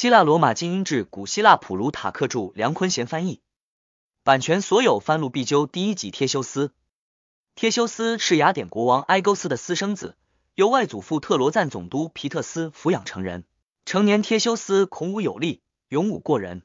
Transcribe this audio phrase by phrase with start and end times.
[0.00, 3.42] 希腊罗马精英志，古希腊普鲁塔克著，梁坤贤翻译。
[4.22, 5.66] 版权所有，翻录必究。
[5.66, 6.72] 第一集，忒修斯。
[7.54, 10.16] 忒修斯是雅典国王埃勾斯的私生子，
[10.54, 13.44] 由外祖父特罗赞总督皮特斯抚养成人。
[13.84, 16.62] 成年，忒修斯孔武有力，勇武过人。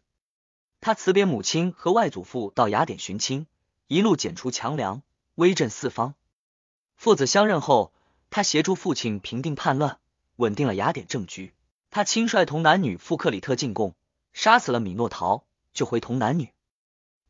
[0.79, 3.47] 他辞别母亲和外祖父，到雅典寻亲，
[3.87, 5.01] 一路剪除强梁，
[5.35, 6.15] 威震四方。
[6.95, 7.91] 父子相认后，
[8.29, 9.99] 他协助父亲平定叛乱，
[10.37, 11.53] 稳定了雅典政局。
[11.95, 13.95] 他亲率同男女赴克里特进贡，
[14.33, 16.51] 杀死了米诺陶，救回童男女，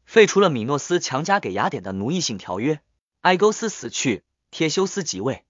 [0.06, 2.82] 废除了米诺斯强加给雅典的奴役性条约。
[3.22, 5.46] 埃勾斯死去，忒修斯即位。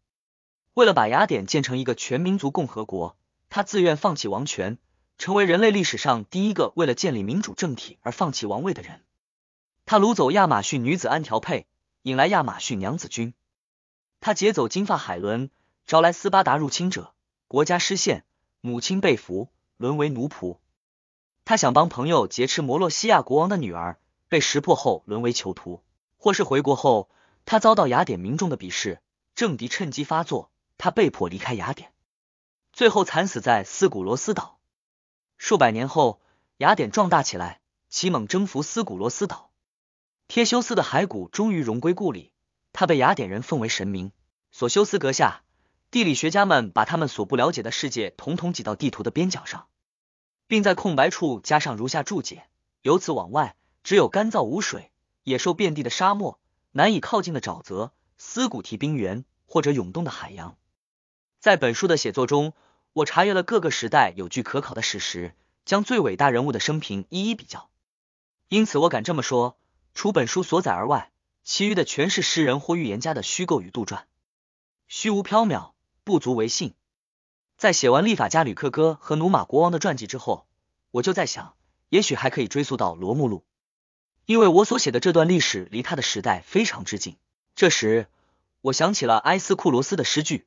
[0.74, 3.16] 为了把雅典建成一个全民族共和国，
[3.50, 4.78] 他自愿放弃王权，
[5.18, 9.02] 成为人类历史上第一个为了建立民主政体而放弃王位的人。
[9.86, 11.68] 他掳走亚马逊女子安条佩，
[12.02, 13.34] 引来亚马逊娘子军。
[14.20, 15.50] 他劫走金发海伦，
[15.86, 17.14] 招来斯巴达入侵者，
[17.48, 18.26] 国家失陷。
[18.66, 20.58] 母亲被俘，沦为奴仆。
[21.44, 25.84] 他想帮朋友劫持摩洛西亚国王的女儿，被识破后沦为囚徒。
[26.18, 27.08] 或是回国后，
[27.46, 29.00] 他遭到雅典民众的鄙视，
[29.36, 30.50] 政敌趁机发作，
[30.80, 31.92] 他被迫离开雅典，
[32.74, 34.58] 最后惨死在斯古罗斯岛。
[35.38, 36.20] 数百年后，
[36.58, 39.52] 雅典壮大起来，启猛征服斯古罗斯岛。
[40.28, 42.32] 忒修斯的骸骨终于荣归故里，
[42.74, 44.12] 他被雅典人奉为神明。
[44.52, 45.44] 索修斯阁下。
[45.96, 49.70] 地理学家们把他们所不了解的世界统统挤到地图的边角上，
[50.46, 52.50] 并在空白处加上如下注解：
[52.82, 54.92] 由此往外，只有干燥无水、
[55.24, 56.38] 野兽遍地的沙漠，
[56.74, 60.58] 难以靠近的沼泽、斯古提冰原或者涌动的海洋。
[61.40, 62.52] 在本书的写作中，
[62.92, 65.34] 我查阅了各个时代有据可考的史实，
[65.64, 67.70] 将最伟大人物的生平一一比较。
[68.50, 69.58] 因此，我敢这么说，
[69.94, 71.14] 除本书所载而外，
[71.46, 74.02] 其余的全是诗人或预言家的虚构与杜撰，
[74.90, 75.72] 虚无缥缈。
[76.06, 76.76] 不足为信。
[77.58, 80.48] 在写完立法家吕克哥和努马国王的传记之后，
[80.92, 81.56] 我就在想，
[81.90, 83.44] 也许还可以追溯到罗慕路，
[84.26, 87.18] 因为我所写的这段历史离他的时代非常之近。
[87.56, 88.08] 这时，
[88.62, 90.46] 我想起了埃斯库罗斯的诗句：“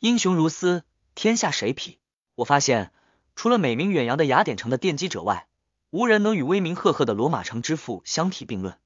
[0.00, 1.98] 英雄如斯，天下谁匹？”
[2.36, 2.90] 我发现，
[3.36, 5.46] 除了美名远扬的雅典城的奠基者外，
[5.90, 8.78] 无人能与威名赫赫的罗马城之父相提并论。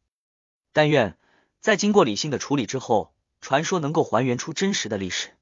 [0.73, 1.17] 但愿
[1.61, 5.37] 在经过理性的处理之后，传说能够还原出真实的历史。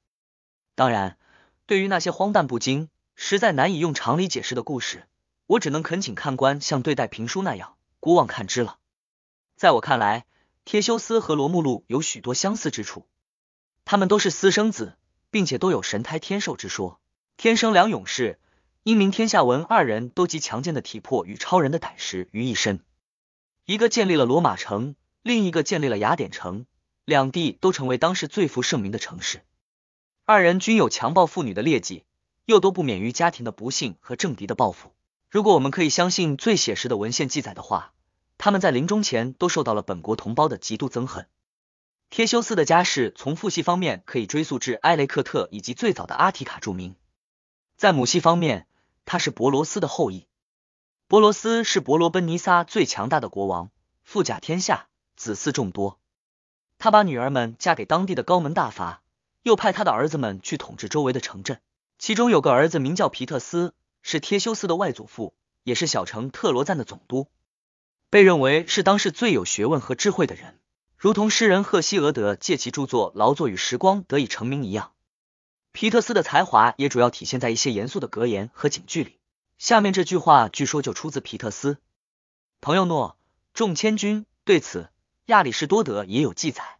[0.74, 1.18] 当然，
[1.66, 5.06] 对于那些荒诞不经、实在难以用常理解释的故事，
[5.46, 8.78] 我只能恳请看官像对待评书那样姑妄看之了。
[9.54, 10.24] 在我看来，
[10.64, 13.06] 忒修斯和罗慕路有许多相似之处，
[13.84, 14.96] 他们都是私生子，
[15.30, 17.00] 并且都有神胎天授之说，
[17.36, 18.40] 天生两勇士，
[18.82, 22.80] 英明天下闻二人都集强健的体魄与超人的胆识于一身，
[23.66, 26.64] 一个建立了罗马城，另一个建立了雅典城，
[27.04, 29.42] 两地都成为当时最负盛名的城市。
[30.32, 32.06] 二人均有强暴妇女的劣迹，
[32.46, 34.94] 又都不免于家庭的不幸和政敌的报复。
[35.28, 37.92] 如果我们可以相信最写实的文献记载的话，
[38.38, 41.28] 他们在临终前都受到了本国同胞的极度憎恨。
[42.10, 46.96] 忒修斯的家世从父系方面可以追溯至埃雷克特以及最早的阿提卡著名，
[47.76, 48.66] 在母系方面，
[49.04, 50.26] 他是伯罗斯的后裔。
[51.08, 53.70] 伯罗斯是伯罗奔尼撒最强大的国王，
[54.02, 56.00] 富甲天下，子嗣众多。
[56.78, 59.01] 他把女儿们嫁给当地的高门大阀。
[59.42, 61.60] 又派他的儿子们去统治周围的城镇，
[61.98, 67.28] 其中有个儿子名叫皮特斯，是忒修斯的外祖父，也是小城特罗赞的总督，
[68.10, 70.60] 被认为是当时最有学问和智慧的人，
[70.96, 74.92] 如同诗人赫西俄德借其著作《劳作与时光》得以成名一样。
[75.72, 79.18] 皮特斯的才华也主要体现在一些严肃的格言和警句里。
[79.58, 81.78] 下面这句话据说就出自皮特斯
[82.60, 83.16] ：“朋友诺，
[83.54, 84.90] 众千军。”对此，
[85.26, 86.78] 亚里士多德也有记载。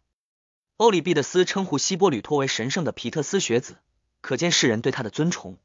[0.83, 3.77] 欧里庇得斯称呼希波吕托为神圣的皮特斯学子，
[4.19, 5.57] 可见世人对他的尊崇。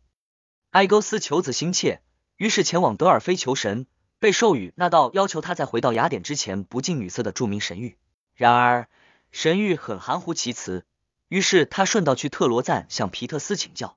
[0.71, 2.01] 埃勾斯求子心切，
[2.37, 3.89] 于是前往德尔菲求神，
[4.21, 7.97] 被授予那道要求他在回到雅典之前不近女色的著名神谕。
[8.37, 8.89] 然而
[9.33, 10.85] 神谕很含糊其辞，
[11.27, 13.97] 于是他顺道去特罗赞向皮特斯请教。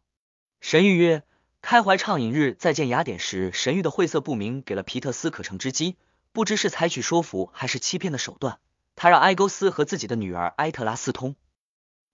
[0.59, 1.22] 神谕曰：
[1.62, 5.97] 开怀畅饮日再见雅典时，神谕的晦涩不明，给了皮特斯可乘之机，
[6.32, 8.58] 不知是采取说服还是欺骗的手段。
[8.96, 11.35] 他让埃勾斯和自己的女儿埃特拉私通。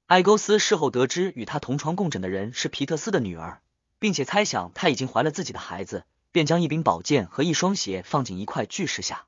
[0.08, 3.62] 埃勾斯事后得知与他同床共枕的人是皮特斯的女儿，
[4.00, 9.26] 并且猜想他已经怀了自己的孩子，便将一柄宝剑和一双鞋放进一块巨石下。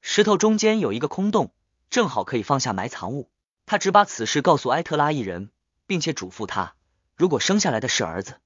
[0.00, 1.52] 石头中间有一个空洞，
[1.88, 3.30] 正好可以放下埋藏物。
[3.64, 5.50] 他只把此事告诉埃特拉一人，
[5.86, 6.74] 并且嘱咐他，
[7.16, 8.40] 如果生下来的是儿子，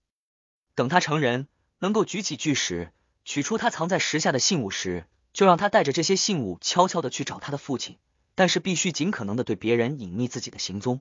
[0.74, 1.48] 等他成人，
[1.78, 2.92] 能够举起巨石，
[3.24, 7.98] 取出他藏在石下的信物时，就让他带着这些信物悄悄的去找他的父亲。
[8.36, 11.00] 但是必须尽可能的对别人隐匿自己的行踪。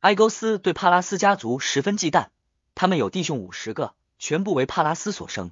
[0.00, 2.28] 埃勾斯对帕拉斯家族十分忌惮，
[2.74, 5.50] 他们有弟兄五十个，全部为帕拉斯所生。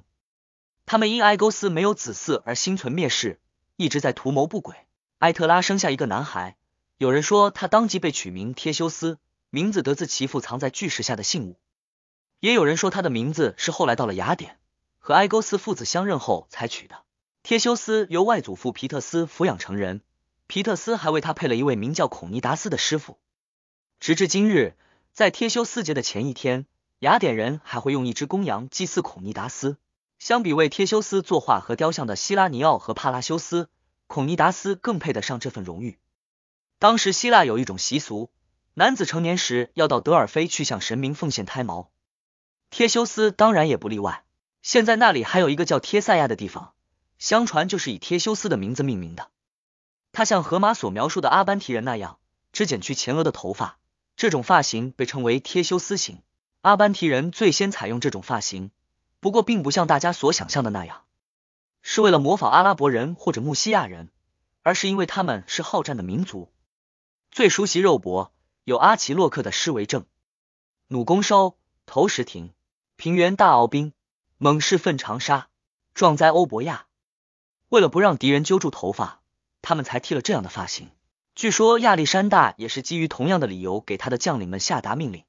[0.85, 3.39] 他们因埃勾斯没有子嗣而心存蔑视，
[3.75, 4.75] 一直在图谋不轨。
[5.19, 6.57] 埃特拉生下一个男孩，
[6.97, 9.17] 有人说他当即被取名忒修斯，
[9.49, 11.55] 名字得自其父藏在巨石下的信物；
[12.39, 14.57] 也有人说他的名字是后来到了雅典
[14.99, 17.03] 和埃勾斯父子相认后才取的。
[17.43, 20.01] 忒修斯由外祖父皮特斯抚养成人，
[20.53, 23.17] 皮特斯还为他配了一位名叫孔尼达斯的师傅。
[23.99, 24.75] 直至今日，
[25.11, 26.67] 在贴修斯节的前一天，
[26.99, 29.77] 雅典人还会用一只公羊祭祀孔尼达斯。
[30.19, 33.67] 相比为贴修斯作画和雕像的希拉尼奥和帕拉修斯，
[34.05, 35.97] 孔尼达斯更配得上这份荣誉。
[36.77, 38.29] 当时希腊有一种习俗，
[38.75, 41.89] 男子成年时要到德尔菲去向神明奉献胎毛，
[42.69, 44.23] 贴修斯当然也不例外。
[44.61, 46.75] 现在那里还有一个叫贴塞亚的地方。
[47.17, 49.31] 相传就是以贴修斯的名字命名的。
[50.13, 52.19] 他像荷马所描述的阿班提人那样，
[52.53, 53.79] 只剪去前额的头发，
[54.15, 56.21] 这种发型被称为贴修斯型。
[56.61, 58.69] 阿班提人最先采用这种发型，
[59.19, 61.01] 不过并不像大家所想象的那样，
[61.81, 64.11] 是为了模仿阿拉伯人或者穆西亚人，
[64.61, 66.53] 而是因为他们是好战的民族，
[67.31, 68.31] 最熟悉肉搏，
[68.65, 70.05] 有阿奇洛克的诗为证：
[70.89, 71.57] 弩弓收，
[71.87, 72.53] 投石停，
[72.97, 73.93] 平原大敖兵，
[74.37, 75.49] 猛士奋长沙，
[75.95, 76.85] 壮哉欧伯亚。
[77.69, 79.22] 为了不让敌人揪住头发，
[79.63, 80.91] 他们才剃了这样的发型。
[81.33, 85.23] 据说亚历山大也是基于同样的理由，给他的将领们下达命令，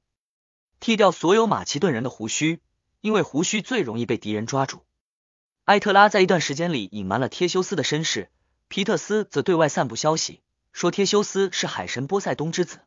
[0.79, 2.59] 剃掉所有马其顿人的胡须，
[3.01, 4.83] 因为胡须最容易被敌人抓住。
[5.63, 8.29] 埃特拉在一段时间里隐瞒了忒修斯的身世，
[8.67, 10.41] 皮特斯则对外散布消息，
[10.73, 12.81] 说忒修斯是海神波塞冬之子。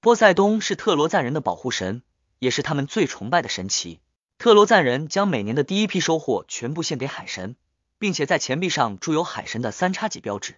[0.00, 2.02] 波塞冬是特罗赞人的保护神，
[2.40, 4.00] 也是他们最崇拜的神奇。
[4.38, 7.54] 特罗赞人将每年的第一批收获全部献给海神。
[8.02, 10.56] 并且在钱币上铸有海神的三叉戟标志。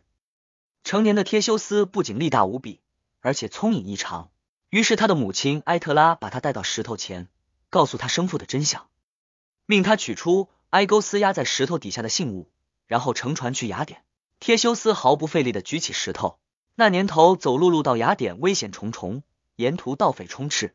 [0.85, 2.83] 成年的忒修斯不仅力大无比，
[3.21, 4.31] 而且聪颖异常。
[4.69, 7.29] 于是他的母亲埃特拉把他带到石头前，
[7.71, 8.87] 告诉他生父的真相，
[9.65, 12.51] 命他取出埃勾斯压在石头底下的信物，
[12.87, 14.05] 然后乘船去雅典。
[14.41, 16.39] 忒修斯毫不费力的举起石头。
[16.75, 19.23] 那年头走陆路到雅典危险重重，
[19.57, 20.75] 沿途盗匪充斥，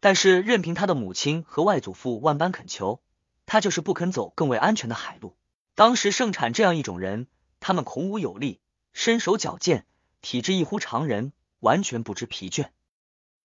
[0.00, 3.02] 但是任凭他的母亲和外祖父万般恳求，
[3.44, 5.36] 他就是不肯走更为安全的海路。
[5.74, 7.26] 当时盛产这样一种人，
[7.60, 8.60] 他们孔武有力，
[8.92, 9.86] 身手矫健，
[10.20, 12.68] 体质异乎常人，完全不知疲倦。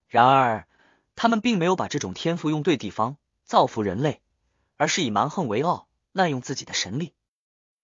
[0.08, 0.68] 然而，
[1.16, 4.22] 他们并没有把这种天赋用对地方，造福人类，
[4.78, 7.14] 而是以蛮横为傲，滥用自己的神力，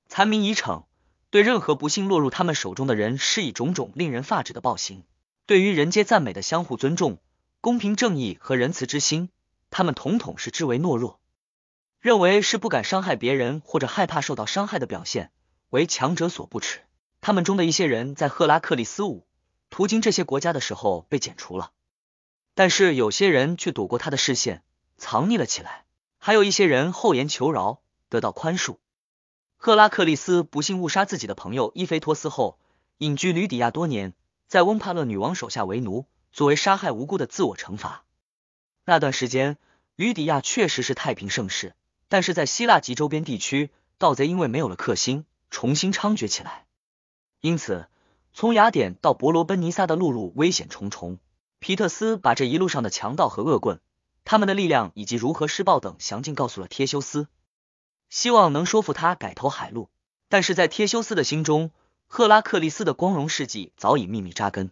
[0.07, 0.85] 残民以逞，
[1.29, 5.03] 对任何不幸落入他们手中的人施以种种令人发指的暴行。
[5.45, 7.19] 对于人皆赞美的相互尊重、
[7.61, 9.29] 公平正义和仁慈之心，
[9.71, 11.19] 他们统统视之为懦弱。
[11.99, 15.31] 认为是不敢伤害别人或者害怕受到伤害的表现，
[15.69, 16.81] 为强者所不耻。
[17.21, 19.25] 他们中的一些人在赫拉克利斯五
[19.69, 21.71] 途经这些国家的时候被剪除了，
[22.55, 24.63] 但是有些人却躲过他的视线，
[24.97, 25.85] 藏匿了起来。
[26.17, 28.77] 还有一些人厚颜求饶，得到宽恕。
[29.55, 32.59] 赫拉克利斯不幸误杀自己的朋友伊菲托斯后，
[32.97, 34.13] 隐居吕底亚多年，
[34.47, 38.03] 在翁帕勒女王手下为奴，作为杀害无辜的自我惩罚。
[38.85, 39.57] 那段时间，
[39.95, 41.75] 吕底亚确实是太平盛世。
[42.07, 46.65] 但是在希腊及周边地区，盗贼因为没有了克星，重新猖獗起来。
[47.41, 47.87] 因此，
[48.33, 51.19] 从雅典到伯罗奔尼撒的陆路危险重重。
[51.59, 53.79] 皮特斯把这一路上的强盗和恶棍、
[54.23, 57.27] 他们的力量以及如何施暴等详尽告诉了忒修斯，
[58.09, 59.89] 希望能说服他改投海路。
[60.29, 61.71] 但是在忒修斯的心中，
[62.07, 64.71] 赫拉克利斯的光荣事迹早已秘密扎根。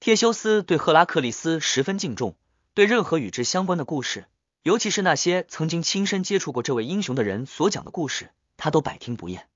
[0.00, 2.36] 忒修斯对赫拉克利斯十分敬重，
[2.74, 4.26] 对任何与之相关的故事。
[4.62, 9.48] 尤其是那些曾经亲身接触过这位英雄的人所讲的故事，他都百听不厌。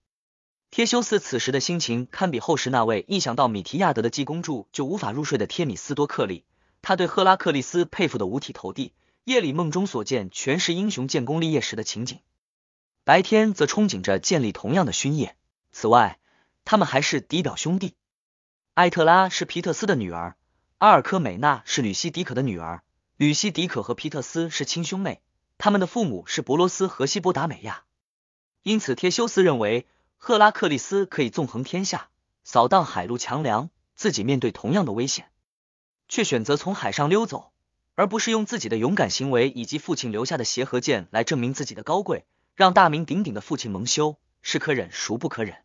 [0.70, 6.44] 忒修斯此时的心情堪比后世那位一想到米提亚德的济公柱就无法入睡的忒米斯多克利。
[6.82, 8.92] 他对赫拉克利斯佩服的五体投地，
[9.24, 12.20] 夜里梦中所见全是英雄建功立业时的情景，
[13.02, 15.36] 白天则憧憬着建立同样的勋业。
[15.72, 16.20] 此外，
[16.64, 17.94] 他们还是嫡表兄弟。
[18.74, 20.36] 艾特拉是皮特斯的女儿，
[20.78, 22.82] 阿尔科美娜是吕西迪可的女儿。
[23.16, 25.20] 吕西迪可和皮特斯是亲兄妹，
[25.56, 27.82] 他们的父母是伯罗斯和西波达美亚，
[28.62, 29.86] 因此忒修斯认为
[30.20, 32.10] 赫拉克利斯可以纵横天下，
[32.44, 35.30] 扫荡海陆强梁，自己面对同样的危险，
[36.08, 37.52] 却选择从海上溜走，
[37.94, 45.56] 而不是用自己的勇敢行为以及父亲留下的协和剑来证明自己的高贵，让大名鼎鼎的父亲蒙羞，是可忍孰不可忍。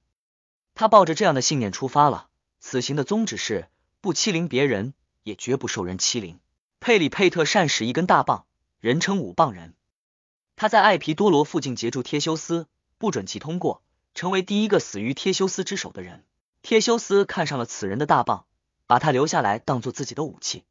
[0.76, 2.28] 他抱着这样的信念出发了，
[2.60, 3.68] 此行的宗旨是
[4.02, 4.94] 不欺凌别人，
[5.24, 6.40] 也绝不受人欺凌。
[6.80, 8.46] 佩里佩特善使一根大棒，
[8.80, 9.74] 人称五棒人。
[10.56, 12.68] 他在艾皮多罗附近截住忒修斯，
[12.98, 13.82] 不准其通过，
[14.14, 16.24] 成为第一个死于忒修斯之手的人。
[16.64, 18.46] 忒修斯看上了此人的大棒，
[18.88, 20.64] 把他留下来当做自己的武器。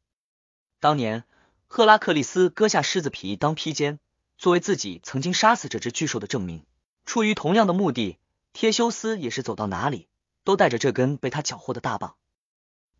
[0.79, 1.23] 当年
[1.67, 3.99] 赫拉克利斯割下狮子皮当披肩，
[4.37, 6.65] 作为自己曾经杀死这只巨兽的证明。
[7.05, 8.17] 出于同样的目的，
[8.53, 10.07] 忒修斯也是走到哪里
[10.43, 12.15] 都带着这根被他缴获的大棒。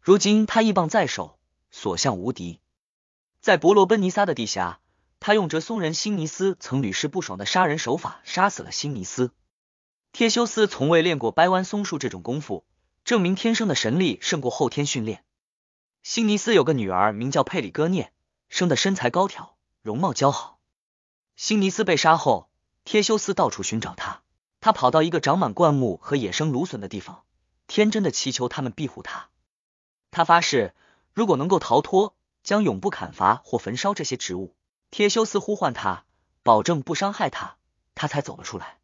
[0.02, 1.40] 如今他一棒在手，
[1.72, 2.60] 所向无敌。
[3.40, 4.80] 在伯罗奔尼撒的地下，
[5.20, 9.32] 他用着松人辛尼斯曾屡试不爽的杀人手法杀死了辛尼斯。
[10.14, 12.64] 忒修斯从未练过掰弯松树这种功夫，
[13.04, 15.24] 证明天生的神力胜过后天训练。
[16.04, 18.14] 辛尼斯有个女儿名叫佩里戈涅，
[18.48, 20.60] 生的身材高挑，容貌姣好。
[21.36, 22.48] 辛尼斯被杀后，
[22.86, 24.22] 忒修斯到处寻找他。
[24.62, 27.24] 他跑到一个长满灌木和野生芦笋的地方，
[27.66, 29.30] 天真的祈求他们庇护他。
[30.12, 30.76] 他发誓，
[31.16, 34.54] 如果能够逃脱，将永不砍伐或焚烧这些植物。
[34.92, 36.06] 忒修斯呼唤他，
[36.44, 37.58] 保证不伤害他，
[37.96, 38.78] 他才走了出来。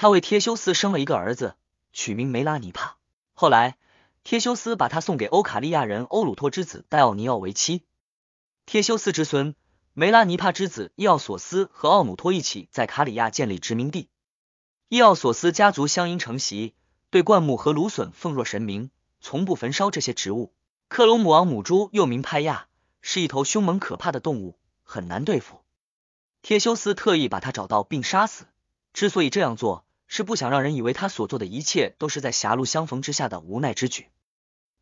[0.00, 1.56] 他为忒修斯生了一个儿子，
[1.92, 2.96] 取名梅拉尼帕。
[3.34, 3.76] 后来，
[4.24, 7.84] 忒修斯把他送给欧卡利亚人欧鲁托之子戴奥尼奥为妻。
[8.66, 9.54] 忒修斯之孙。
[9.92, 14.08] 梅拉尼帕之子伊奥索斯和奥努托一起在卡里亚建立殖民地。
[14.88, 16.72] 伊奥索斯家族相因承袭，
[17.10, 18.90] 对灌木和芦笋奉若神明，
[19.20, 20.54] 从不焚烧这些植物。
[20.88, 22.68] 克隆姆昂母猪又名派亚，
[23.02, 25.60] 是一头凶猛可怕的动物，很难对付。
[26.42, 28.46] 忒修斯特意把它找到并杀死。
[28.94, 34.08] 之所以这样做，是不想让人以为他所做的一切都是在狭路相逢之下的无奈之举。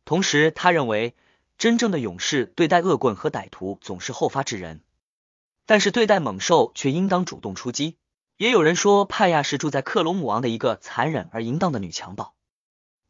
[0.03, 1.15] 同时，他认为
[1.59, 4.81] 真正的勇士对待恶棍和歹徒总是后发制人。
[5.67, 7.95] 但是对待猛兽却应当主动出击。
[8.37, 12.33] 也有人说，派亚是住在克隆姆王的一个残忍而淫荡的女强暴，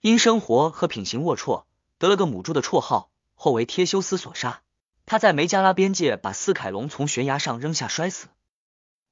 [0.02, 1.64] 因生活和品行龌龊，
[2.00, 4.62] 得了个母猪的绰号，后为忒修斯所杀。
[5.06, 8.28] 他在梅加拉边界把斯凯龙从悬崖上扔下摔死。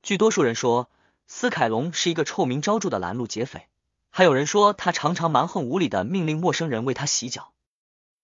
[0.03, 0.89] 据多数人说，
[1.27, 3.67] 斯凯龙是一个臭名昭著的拦路劫匪，
[4.09, 7.51] 还有人说他常常蛮横无理的命令陌生人为他洗脚，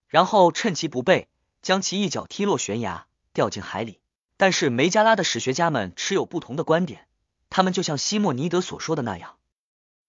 [0.07, 1.27] 然后趁其不备，
[1.61, 3.99] 将其一脚踢落悬崖，掉进海里。
[4.37, 7.07] 但是梅加拉的史学家们持有不同的观点，
[7.49, 9.35] 他们就像西莫尼德所说的那样，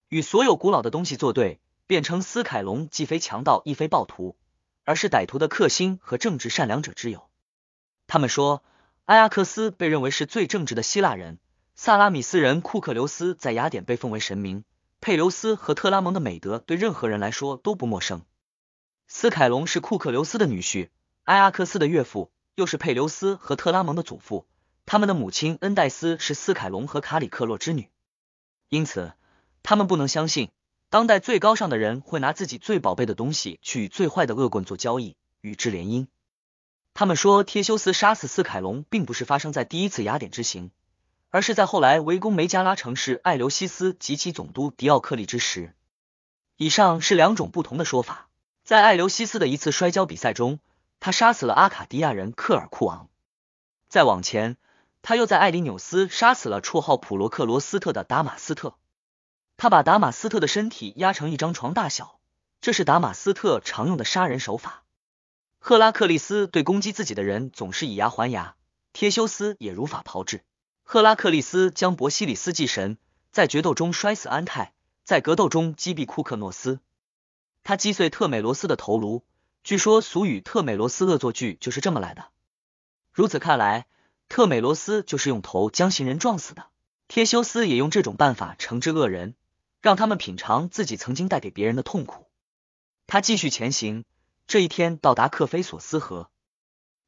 [0.08, 4.36] 与所有古老的东西作对，辩称斯凯龙既非强盗，亦非暴徒，
[4.84, 7.28] 而是歹徒的克星和正直善良者之友。
[8.06, 8.62] 他们说，
[9.06, 11.38] 埃阿克斯被认为是最正直的希腊人，
[11.74, 14.64] 萨拉米斯人库克留斯在雅典被奉为神明，
[15.00, 18.22] 佩留斯和特拉蒙的美德对任何人来说都不陌生。
[19.06, 20.88] 斯凯龙是库克留斯的女婿，
[21.24, 22.30] 埃阿克斯的岳父。
[22.56, 24.46] 又是佩留斯和特拉蒙的祖父，
[24.86, 27.90] 他们的母亲恩戴斯是斯凯龙和卡里克洛之女，
[28.68, 29.12] 因此
[29.64, 30.50] 他们不能相信
[30.88, 36.06] 当代最高尚的人会拿自己最宝贝的东西去与最坏的恶棍做交易，与之联姻。
[36.94, 40.70] 他们说，忒修斯杀死斯凯龙，并不是发生在第一次雅典之行，
[41.34, 45.74] 而是在后来围攻梅加拉城市艾留西斯及其总督迪奥克利之时。
[46.56, 48.28] 以上是两种不同的说法。
[48.62, 50.60] 在艾留西斯的一次摔跤比赛中。
[51.00, 53.08] 他杀死了阿卡迪亚人克尔库昂。
[53.88, 54.56] 再往前，
[55.02, 58.76] 他又在艾里纽斯杀死了绰号普罗克罗斯特的达马斯特。
[59.56, 62.20] 他把达马斯特的身体压成一张床大小，
[62.60, 64.84] 这是达马斯特常用的杀人手法。
[65.58, 68.54] 赫拉克利斯对攻击自己的人总是以牙还牙，
[68.94, 70.44] 忒修斯也如法炮制。
[70.94, 72.98] 赫拉克利斯将伯西里斯祭神，
[73.32, 76.78] 在决斗中摔死安泰，在格斗中击毙库克诺斯。
[77.64, 79.24] 他击碎特美罗斯的头颅。
[79.64, 82.26] 据说俗语“特美罗斯恶作剧”就是这么来的。
[83.12, 83.88] 如此看来，
[84.28, 86.68] 特美罗斯就是用头将行人撞死的。
[87.08, 89.34] 忒修斯也用这种办法惩治恶人，
[89.80, 92.28] 让他们品尝自己曾经带给别人的痛苦。
[93.08, 94.04] 他继续前行，
[94.46, 96.30] 这一天到达克菲索斯河，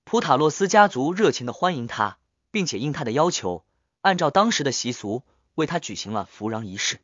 [0.03, 2.19] 普塔洛斯家族热情的欢迎他，
[2.51, 3.65] 并且应他的要求，
[4.07, 5.25] 按照当时的习俗
[5.57, 7.01] 为他举行了扶壤仪式。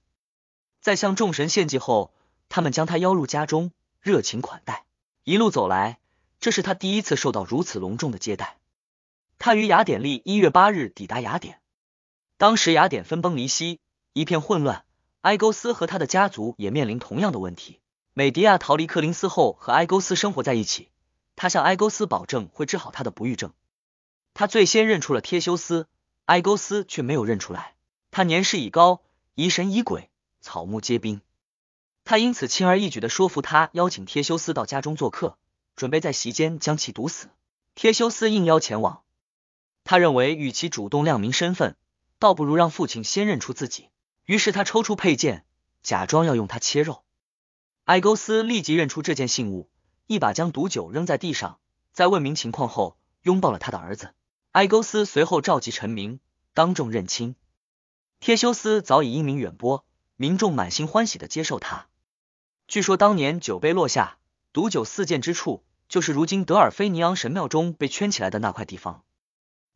[0.80, 2.14] 在向众神献祭后，
[2.48, 4.84] 他们将他邀入家中，热情款待。
[5.24, 5.98] 一路走来，
[6.38, 8.56] 这是他第一次受到如此隆重的接待。
[9.40, 11.60] 他于雅典历一月八日抵达雅典，
[12.36, 13.80] 当时雅典分崩离析，
[14.12, 14.84] 一片混乱。
[15.22, 17.80] 埃勾斯和他的家族也面临同样的问题。
[18.14, 20.88] 美迪亚逃离克林斯后，和埃勾斯生活在一起。
[21.34, 23.52] 他向埃勾斯保证会治好他的不育症。
[24.34, 25.88] 他最先认出了忒修斯，
[26.26, 27.74] 埃勾斯却没有认出来。
[28.10, 29.02] 他年事已高，
[29.34, 30.10] 疑神疑鬼，
[30.40, 31.20] 草木皆兵。
[32.04, 35.36] 他因此轻而易举的说服他邀请忒修斯到家中做客，
[35.76, 37.28] 准备在席间将其毒死。
[37.76, 39.02] 忒修斯应邀前往。
[39.84, 41.76] 他认为与其主动亮明身份，
[42.18, 43.88] 倒不如让父亲先认出自己。
[44.24, 45.44] 于是他抽出佩剑，
[45.82, 47.02] 假装要用它切肉。
[47.84, 49.68] 埃勾斯立即认出这件信物，
[50.06, 51.58] 一把将毒酒扔在地上，
[51.92, 54.14] 在问明情况后，拥抱了他的儿子。
[54.52, 56.20] 埃勾斯随后召集臣民，
[56.52, 57.36] 当众认亲。
[58.20, 61.86] 忒修斯早已英名远播，民众满心欢喜的接受他。
[62.68, 64.18] 据说当年酒杯落下，
[64.52, 69.04] 毒酒四溅之处，就是如今德尔菲尼昂神庙中被圈起来的那块地方。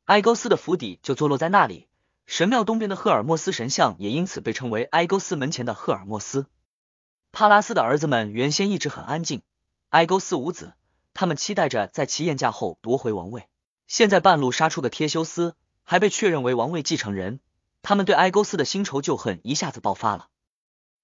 [0.04, 1.88] 埃勾斯的府邸就坐落在那里，
[2.26, 6.48] 神庙东边的赫尔墨斯神像也因此被称为埃勾斯门前的赫尔墨斯。
[7.32, 9.40] 帕拉斯的儿子们原先一直很安静，
[9.88, 10.74] 埃勾斯无子，
[11.14, 13.48] 他们期待着在其宴驾后夺回王位。
[13.86, 17.40] 现在半路杀出个忒修斯，还被确认为王位继承人，
[17.82, 20.28] 他们对埃勾斯的新仇旧恨一下子爆发了。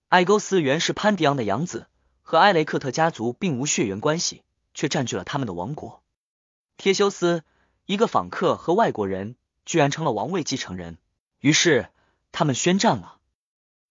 [0.08, 1.86] 埃勾斯原是潘迪昂的养子，
[2.22, 4.42] 和埃雷克特家族并无血缘关系，
[4.74, 6.02] 却占据了他们的王国。
[6.76, 7.44] 忒修斯，
[7.86, 10.98] 一个访客和外国人，居然成了王位继承人。
[11.38, 11.88] 于是
[12.32, 13.18] 他们宣战了。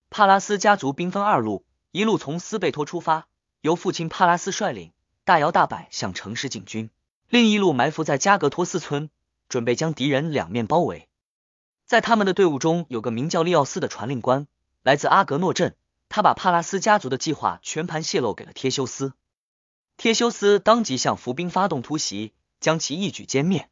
[0.09, 3.27] 帕拉斯家族兵分二路，一路从斯贝托出发，
[3.61, 4.91] 由父亲帕拉斯率领，
[5.23, 6.89] 大摇大摆向城市进军；
[7.31, 9.09] 另一路埋伏在加格托斯村，
[9.47, 11.07] 准备将敌人两面包围。
[11.85, 14.47] 在他们的队伍中有个名叫利奥斯的传令官，
[14.83, 15.77] 来自阿格诺镇，
[16.09, 19.13] 他把帕拉斯家族的计划全盘泄露给了忒修斯。
[19.97, 23.69] 忒修斯当即向伏兵发动突袭，将其一举歼灭。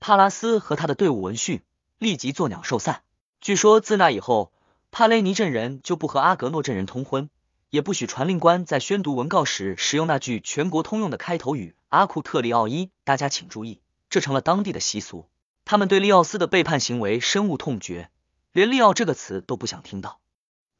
[0.00, 1.62] 帕拉斯和他的队伍闻讯。
[1.98, 3.02] 立即作鸟兽散。
[3.40, 4.50] 据说自那以后，
[4.90, 7.30] 帕雷尼镇人就不和阿格诺镇人通婚，
[7.70, 12.90] 也不许传令官在宣读文告时使用那句全国通用的开头语“阿库特利奥伊”。
[13.04, 15.28] 大家请注意，这成了当地的习俗。
[15.64, 18.10] 他们对利奥斯的背叛行为深恶痛绝，
[18.50, 20.18] 连利奥这个词都不想听到。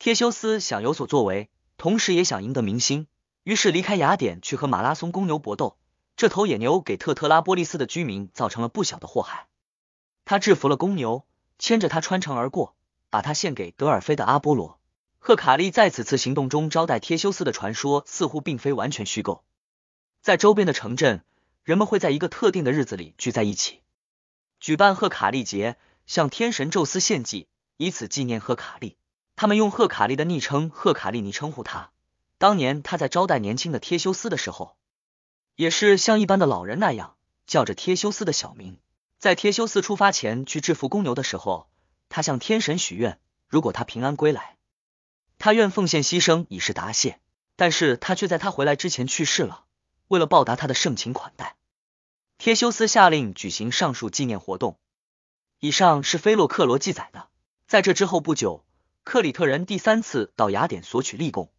[0.01, 3.07] 忒修斯想有所作为，同时也想赢得民心，
[3.45, 5.77] 于是离开雅典去和马拉松公牛搏斗。
[6.17, 9.47] 这头野牛给特特拉波利斯的居民造成了不小的祸害。
[10.25, 11.25] 他制服了公牛，
[11.57, 12.75] 牵着他穿城而过，
[13.11, 14.80] 把他献给德尔菲的阿波罗。
[15.23, 19.45] 赫卡利在此次行动中招待忒修斯的传说似乎并非完全虚构。
[20.23, 21.23] 在周边的城镇，
[21.63, 23.83] 人们会在一个特定的日子里聚在一起，
[24.61, 28.97] 举办赫卡利节，向天神宙斯献祭，以此纪念赫卡利。
[29.37, 31.91] 他们用赫卡利的昵称赫卡利尼称呼他。
[32.39, 34.75] 当年他在招待年轻的忒修斯的时候，
[35.55, 38.79] 也是像一般的老人那样叫着忒修斯的小名。
[39.19, 41.69] 在忒修斯出发前去制服公牛的时候，
[42.09, 44.57] 他向天神许愿，如果他平安归来，
[45.41, 47.19] 他愿奉献牺牲以示答谢。
[47.57, 49.65] 但是他却在他回来之前去世了。
[50.09, 51.57] 为了报答他的盛情款待，
[52.39, 54.79] 忒修斯下令举行上述纪念活动。
[55.59, 57.29] 以上是菲洛克罗记载的。
[57.67, 58.65] 在这之后不久，
[59.05, 61.53] 克里特人第三次到雅典索取立贡。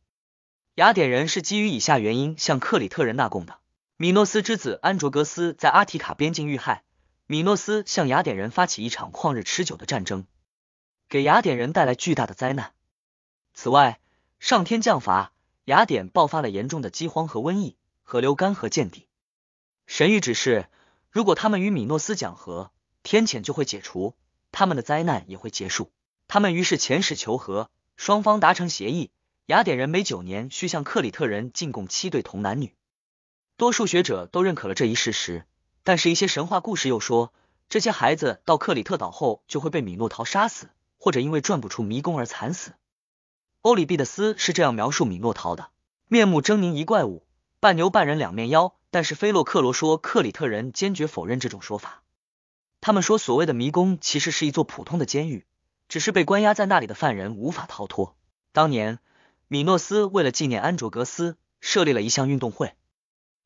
[0.74, 3.60] 雅典人是基于以下原因向克里特人纳贡的：
[3.96, 6.84] 米诺斯之子安卓格斯在阿提卡边境遇害。
[7.28, 10.26] 米诺斯向雅典人发起一场旷日持久的战争，
[11.08, 12.74] 给雅典人带来巨大的灾难。
[13.64, 14.00] 此外，
[14.40, 15.34] 上天降罚，
[15.66, 19.06] 雅典爆发了严重的饥荒和瘟疫，河流干涸见底。
[19.86, 20.66] 神谕指示，
[21.12, 22.72] 如果他们与米诺斯讲和，
[23.04, 24.16] 天谴就会解除，
[24.52, 25.92] 他们的灾难也会结束。
[26.28, 29.12] 他们于是遣使求和，双方达成协议，
[29.46, 32.74] 雅典人每九年需向克里特人进贡七对童男女。
[33.58, 35.46] 多数学者都认可了这一事实。
[35.84, 37.32] 但是，一些神话故事又说，
[37.70, 42.74] 这些孩子到克里特岛后就会被米诺陶杀死，或者因为转不出迷宫而惨死。
[43.62, 45.70] 欧里庇得斯是这样描述米诺陶的：
[46.08, 47.24] 面目狰狞一怪物，
[47.60, 48.76] 半牛半人两面妖。
[48.90, 52.04] 但是菲洛克罗说，克里特人坚决否认这种说法。
[52.82, 55.46] 他们说，所谓的迷宫其实是一座普通的监狱，
[55.88, 58.18] 只是被关押在那里的犯人无法逃脱。
[58.52, 59.00] 当年，
[59.48, 62.74] 米诺斯为了纪念安卓格斯，设立了一项运动会。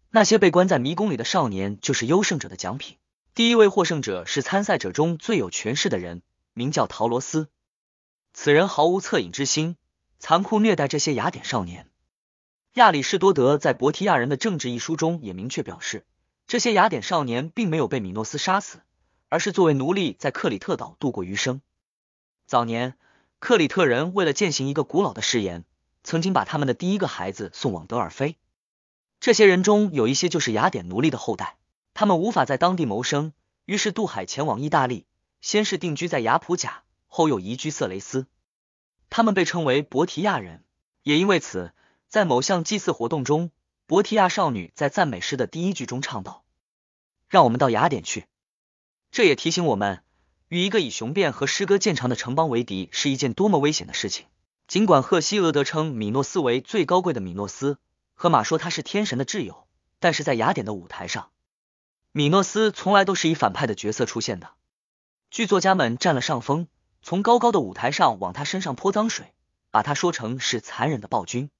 [0.10, 2.98] 那些被关在迷宫里的少年就是优胜者的奖品。
[3.36, 6.24] 第一位获胜者是参赛者中最有权势的人，
[6.54, 7.50] 名叫陶罗斯。
[8.34, 9.76] 此人毫无恻隐之心，
[10.20, 11.90] 残酷虐待这些雅典少年。
[12.74, 16.06] 亚里士多德在《博提亚人的政治》一书中也明确表示，
[16.46, 18.82] 这些雅典少年并没有被米诺斯杀死，
[19.30, 21.62] 而是作为奴隶在克里特岛度过余生。
[22.46, 22.98] 早年，
[23.40, 25.64] 克里特人为了践行一个古老的誓言，
[26.04, 28.38] 曾经把他们的第一个孩子送往德尔菲。
[29.20, 31.58] 这些人中有一些就是雅典奴隶的后代，
[31.94, 33.32] 他们无法在当地谋生，
[33.64, 35.06] 于是渡海前往意大利，
[35.40, 38.28] 先是定居在雅普贾，后又移居色雷斯。
[39.10, 40.64] 他们被称为博提亚人，
[41.04, 41.74] 也因为此，
[42.08, 43.52] 在某项祭祀活动中，
[43.86, 46.44] 博提亚少女在赞美诗的第一句中唱道
[47.30, 48.26] ：“让我们到雅典去。”
[49.12, 50.04] 这也提醒我们，
[50.48, 54.26] 与一个以雄辩和诗歌见长的城邦为敌是一件多么危险的事情。
[54.68, 57.78] 尽管赫西俄德称米诺斯为最高贵的米诺斯。
[58.18, 59.68] 和马说他是天神的挚友，
[60.00, 61.32] 但是在雅典的舞台上，
[62.14, 64.52] 米诺斯从来都是以反派的角色出现的。
[65.30, 66.70] 剧作家们占了上风，
[67.06, 69.32] 从高高的舞台上往他身上泼脏水，
[69.70, 71.52] 把他说成是残忍的暴君。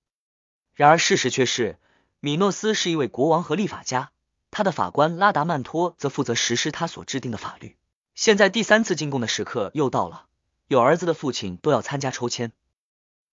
[0.74, 1.78] 然而事实却是，
[2.20, 4.12] 米诺斯是一位国王和立法家，
[4.50, 7.78] 他的法官拉达曼托则负责实施他所制定的法律。
[8.16, 10.26] 现在第三次进贡的时刻又到了，
[10.68, 12.52] 有儿子的父亲都要参加抽签，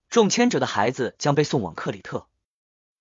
[0.07, 2.27] 中签者的孩子将被送往克里特。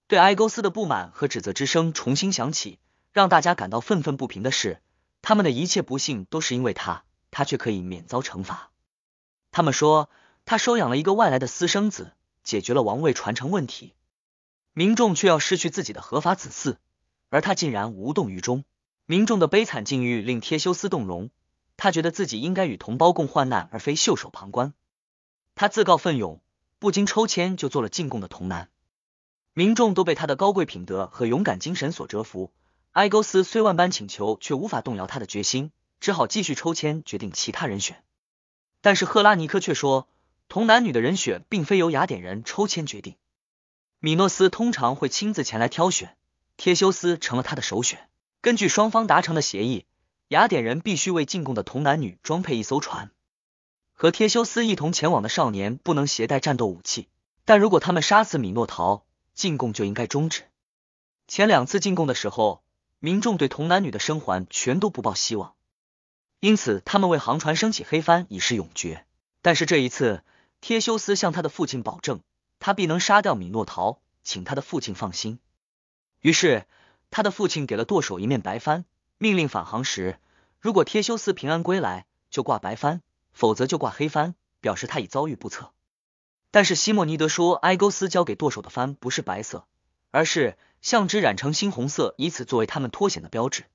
[0.08, 2.78] 对埃勾斯的不满和指责之声重新响起，
[3.12, 4.80] 让大家感到愤愤不平的是，
[5.20, 8.70] 他们的一切不幸都是因为他，他却可以免遭惩罚。
[9.52, 10.08] 他们说
[10.46, 12.12] 他收养了一个外来的私生子，
[12.42, 13.92] 解决了王位传承问题，
[14.72, 16.78] 民众却要失去自己的合法子嗣，
[17.28, 18.64] 而他竟然无动于衷。
[19.04, 21.28] 民众的悲惨境遇令贴修斯动容，
[21.76, 24.72] 他觉得自己应该与同胞共患难，而非袖手旁观。
[25.54, 26.40] 他自告奋勇，
[26.78, 28.70] 不经抽签就做了进贡的童男。
[29.52, 32.50] 民众都被他的高贵品德和勇敢精神所折服。
[32.92, 38.02] 埃勾斯虽万般请求，却无法动摇他的决心，只好继续抽签决定其他人选。
[38.82, 40.06] 但是赫拉尼科却说，
[40.48, 43.16] 童男女的人选并非由雅典人抽签决定，
[44.00, 46.16] 米诺斯通常会亲自前来挑选，
[46.56, 48.08] 贴修斯成了他的首选。
[48.40, 49.86] 根据双方达成的协议，
[50.28, 53.12] 雅典人必须为进贡的童男女装配一艘船，
[53.94, 57.08] 和贴修斯一同前往的少年不能携带战斗武器，
[57.44, 60.42] 但如果他们杀死米诺陶，进贡就应该终止。
[61.28, 62.64] 前两次进贡的时候，
[62.98, 65.54] 民众对童男女的生还全都不抱希望，
[66.42, 69.06] 因此他们为航船升起黑帆以示永绝。
[69.42, 70.24] 但是这一次，
[70.60, 72.20] 贴修斯向他的父亲保证，
[72.58, 75.38] 他必能杀掉米诺陶，请他的父亲放心。
[76.20, 76.66] 于是，
[77.12, 78.84] 他的父亲给了舵手一面白帆，
[79.18, 80.18] 命令返航时，
[80.58, 83.02] 如果贴修斯平安归来，就挂白帆，
[83.32, 85.70] 否则就挂黑帆，表示他已遭遇不测。
[86.50, 89.64] 但是西莫尼德说，埃勾斯交给舵手的帆不是白色，
[90.10, 93.66] 而是像纸染成猩红色，以此作为他们脱险的标志。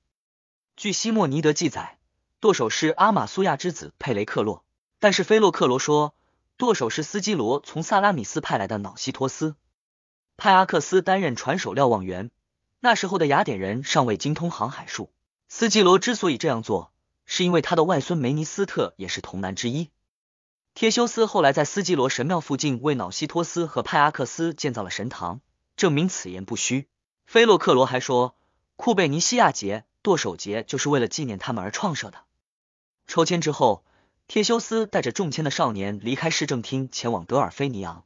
[0.76, 1.97] 据西莫尼德记载，
[2.40, 4.64] 舵手是阿马苏亚之子佩雷克洛，
[5.00, 6.14] 但是菲洛克罗说，
[6.56, 9.56] 舵手是斯基罗从萨拉米斯派来的瑙西托斯。
[10.36, 12.30] 派阿克斯担任船首瞭望员。
[12.78, 15.10] 那时候的雅典人尚未精通航海术，
[15.48, 16.92] 斯基罗之所以这样做，
[17.26, 19.90] 是因为他的外孙梅尼斯特也是童男之一。
[20.74, 25.40] 贴修斯后来在斯基罗神庙附近为瑙西托斯和派阿克斯建造了神堂，
[25.76, 26.86] 证明此言不虚。
[27.26, 28.36] 菲洛克罗还说，
[28.76, 32.18] 库贝尼西亚节、剁手节就是为了纪念他们而创设的。
[33.08, 33.84] 抽签之后，
[34.28, 38.04] 忒修斯带着中签的少年离开市政厅，前往德尔菲尼昂。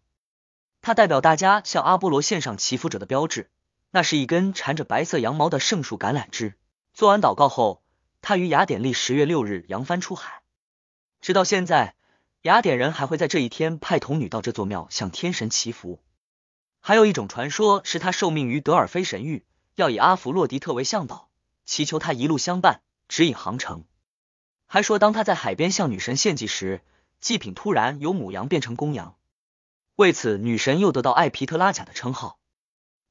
[0.80, 3.50] 他代表大家向阿波罗献上祈福者的标志，
[3.90, 6.54] 那是一根缠着白色羊毛的圣树橄榄枝。
[6.94, 7.82] 做完祷告后，
[8.22, 10.40] 他于雅典历十月六日扬帆出海。
[11.20, 11.94] 直到现在。
[12.42, 16.02] 雅典人还会在这一天派童女到这座庙向天神祈福。
[16.80, 21.28] 还有一种传说是他受命于德尔菲神域，要以阿弗洛狄特为向导，
[21.64, 23.84] 祈求他一路相伴，指引航程。
[24.72, 26.80] 还说当他在海边向女神献祭时，
[27.20, 29.16] 祭品突然由母羊变成公羊，
[29.96, 32.38] 为此女神又得到艾皮特拉贾的称号。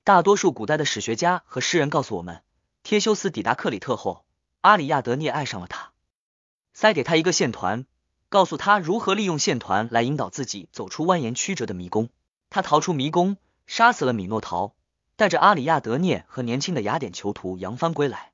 [0.04, 2.42] 大多数古代的史学家和诗人告诉我们，
[2.84, 4.26] 忒修斯抵达克里特后，
[4.62, 5.92] 阿里亚德涅爱上了他，
[6.74, 7.86] 塞给他一个线团。
[8.30, 12.10] 告诉他如何利用线团来引导自己走出蜿蜒曲折的迷宫。
[12.50, 14.74] 他逃出迷宫，杀死了米诺陶，
[15.16, 18.32] 带着阿里亚德涅和年轻的雅典囚徒扬帆归来。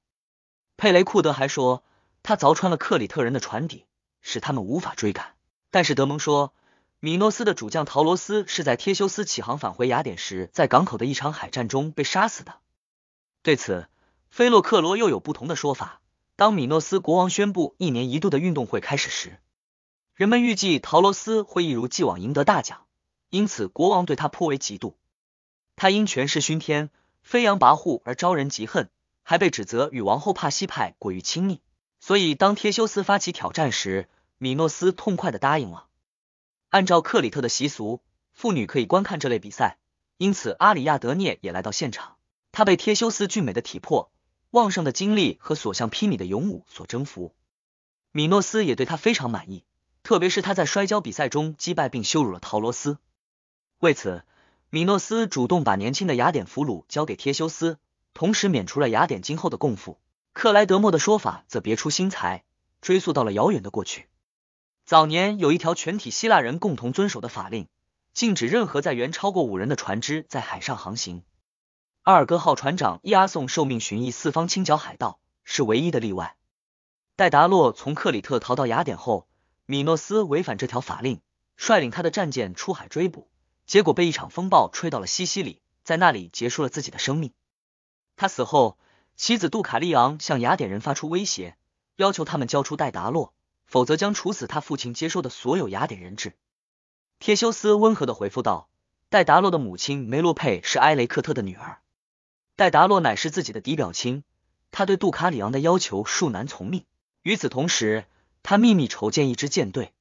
[0.77, 1.83] 佩雷库德还说，
[2.23, 3.85] 他凿穿了克里特人的船底，
[4.21, 5.35] 使他们无法追赶。
[5.71, 6.53] 但是德蒙说，
[6.99, 12.55] 米诺斯的主将陶罗斯是在忒修斯启航返回雅典时，在港口的一场海战中被杀死的。
[13.43, 13.87] 对此，
[14.29, 16.01] 菲洛克罗又有不同的说法。
[16.35, 19.39] 当米诺斯国王宣布一年一度的运动会开始时，
[20.13, 22.85] 人们预计陶罗斯会一如既往赢得大奖，
[23.29, 24.93] 因此国王对他颇为嫉妒。
[25.75, 26.89] 他因权势熏天、
[27.21, 28.89] 飞扬跋扈而招人嫉恨，
[29.23, 31.61] 还被指责与王后帕西派过于亲密。
[32.07, 35.87] 所以当忒修斯发起挑战时，米诺斯痛快的答应了。
[36.69, 37.99] 按照克里特的习俗，
[38.31, 39.77] 妇女可以观看这类比赛，
[40.15, 42.15] 因此阿里亚德涅也来到现场。
[42.53, 44.09] 他被忒修斯俊美的体魄、
[44.51, 47.35] 旺盛的精力和所向披靡的勇武所征服。
[48.13, 49.65] 米诺斯也对他非常满意。
[50.01, 52.99] 特别是他在摔跤比赛中击败并羞辱了陶罗斯，
[53.79, 54.23] 为此，
[54.69, 57.77] 米诺斯主动把年轻的雅典俘虏交给忒修斯，
[58.13, 59.97] 同时免除了雅典今后的供奉。
[60.37, 62.43] 克莱德莫的说法则别出心裁，
[62.79, 64.07] 追溯到了遥远的过去。
[64.85, 67.67] 早年有一条全体希腊人共同遵守的法令，
[68.13, 71.23] 禁止任何载员超过五人的船只在海上航行。
[72.03, 76.35] 阿尔戈号船长伊阿宋受命巡弋四方清剿海盗，是唯一的例外。
[77.15, 79.27] 戴达洛从克里特逃到雅典后。
[79.65, 81.19] 米诺斯违反这条法令，
[81.55, 83.27] 率领他的战舰出海追捕，
[83.65, 87.33] 结果被一场风暴吹到了西西里，在那里结束了自己的生命。
[88.15, 88.77] 他死后，
[89.17, 91.57] 妻子杜卡利昂向雅典人发出威胁，
[91.95, 93.33] 要求他们交出戴达洛，
[93.65, 96.35] 否则将处死他父亲接收的所有雅典人质。
[97.19, 98.69] 忒修斯温和的回复道
[99.09, 101.79] ：“戴达洛的母亲梅洛佩是埃雷克特的女儿，
[102.55, 104.23] 戴达洛乃是自己的嫡表亲，
[104.71, 106.85] 他对杜卡里昂的要求恕难从命。
[107.23, 108.05] 与此同时。”
[108.43, 109.91] 他秘密筹建一支舰队，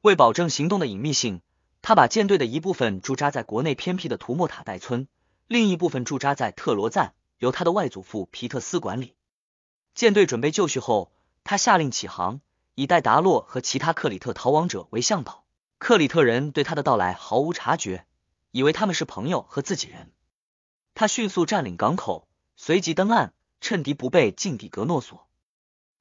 [0.00, 1.42] 为保证行动的隐秘性，
[1.82, 5.08] 他把舰队的一部分驻扎在国内偏僻的图莫塔代村，
[5.46, 9.14] 另一部分驻扎在特罗赞，由他的外祖父皮特斯管理。
[9.94, 11.12] 舰队准备就绪后，
[11.44, 12.40] 他下令起航，
[12.74, 15.44] 以戴达洛和其他克里特逃亡者为向导，
[15.78, 18.06] 克里特人对他的到来毫无察觉，
[18.50, 20.12] 以为他们是朋友和自己人。
[20.94, 25.26] 他迅速占领港口，随即登岸，趁敌不备，进抵格诺索。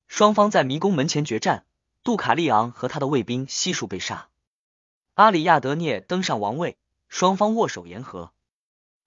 [0.07, 1.65] 双方在迷宫门前决战，
[2.03, 4.29] 杜卡利昂和他的卫兵悉数被杀。
[5.15, 8.31] 阿里亚德涅登上王位，双方握手言和。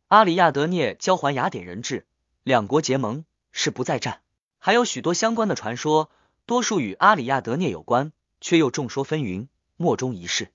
[0.08, 2.07] 阿里亚德涅交还雅典人质，
[2.48, 4.22] 两国结盟，誓不再战。
[4.58, 6.10] 还有许多相关的传说，
[6.46, 10.50] 多数与阿里亚德涅有关，却又众说纷纭，莫衷一是。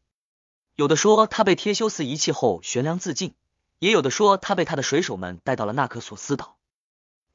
[0.73, 3.35] 有的说他被忒修斯遗弃后悬梁自尽，
[3.77, 6.57] 也有的说他被他的水手们带到了纳克索斯岛，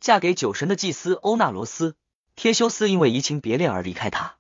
[0.00, 1.94] 嫁给酒神的祭司欧纳罗斯。
[2.36, 4.38] 忒修斯因为移情别恋而离开他，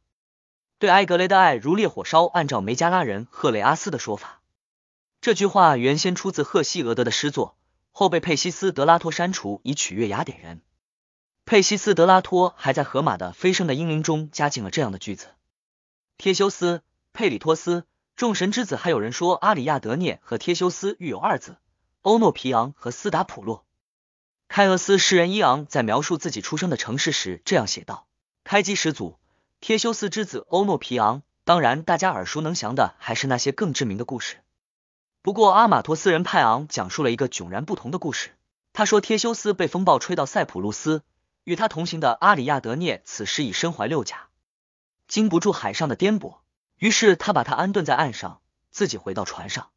[0.80, 2.26] 对埃格雷的爱如烈火烧。
[2.26, 4.40] 按照梅加拉人赫雷阿斯的说法，
[5.20, 7.56] 这句话原先出自赫西俄德的诗作，
[7.98, 10.60] 后被佩西斯德拉托删除以取悦雅典人。
[11.44, 15.34] 佩西斯德拉托还在荷马的《飞升的英灵》中加进了这样的句子：
[16.16, 16.82] 忒修斯、
[17.12, 18.76] 佩里托斯，众神之子。
[18.76, 21.56] 还有人说阿里亚德涅和忒修斯育有二子，
[22.02, 23.66] 欧诺皮昂和斯达普洛。
[24.46, 28.06] 开俄斯诗人伊昂在描述自己出生的城市时这样写道：
[28.44, 29.18] 开基始祖
[29.60, 31.24] 忒修斯之子欧诺皮昂。
[31.42, 34.36] 当然，大家耳熟能详的还是那些更知名的故事。
[35.20, 38.36] 不过，阿马托斯人派昂讲述了一个迥然不同的故事。
[38.72, 41.02] 他说，忒修斯被风暴吹到塞浦路斯，
[41.44, 44.28] 与他同行的阿里亚德涅此时已身怀六甲，
[45.08, 46.36] 经不住海上的颠簸，
[46.78, 49.70] 于是他把他安顿在岸上，自己回到船上。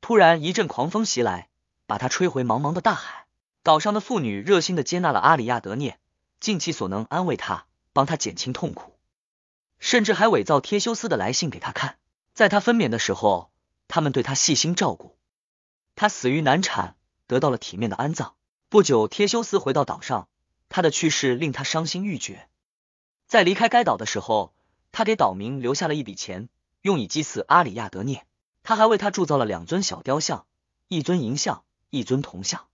[0.00, 1.48] 突然一阵狂风袭来，
[1.86, 3.26] 把他吹回茫茫的大海。
[3.62, 5.98] 岛上的妇女热心的接纳了阿里亚德涅，
[6.38, 8.92] 尽其所能安慰他，帮他减轻痛苦，
[9.78, 11.96] 甚至还伪造忒修斯的来信给他看。
[12.32, 13.50] 在他分娩的时候，
[13.88, 15.16] 他们对他细心照顾。
[15.94, 16.96] 他死于难产，
[17.26, 18.34] 得到了体面的安葬。
[18.68, 20.28] 不久，忒修斯回到岛上，
[20.68, 22.48] 他的去世令他伤心欲绝。
[23.26, 24.54] 在离开该岛的时候，
[24.92, 26.48] 他给岛民留下了一笔钱，
[26.82, 28.26] 用以祭祀阿里亚德涅。
[28.62, 30.46] 他还为他铸造了两尊小雕像，
[30.88, 32.66] 一尊银像，一尊铜像。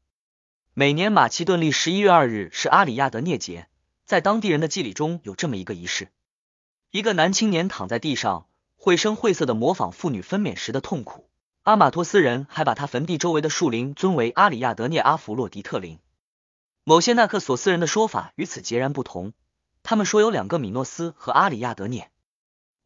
[0.73, 3.69] 每年马其顿历十一月二日是阿里亚德涅节，
[4.07, 6.09] 在当地人的祭礼中有这么一个仪式：
[6.91, 8.47] 一个男青年躺在地上，
[8.85, 11.29] 绘声绘色的模仿妇女分娩时的痛苦。
[11.63, 16.01] 阿马托斯人还把他坟地周围的树林尊为阿里亚德涅阿弗洛狄特林。
[16.83, 19.35] 某些纳克索斯人的说法与此截然不同，
[19.85, 22.11] 他们说有两个米诺斯和阿里亚德涅，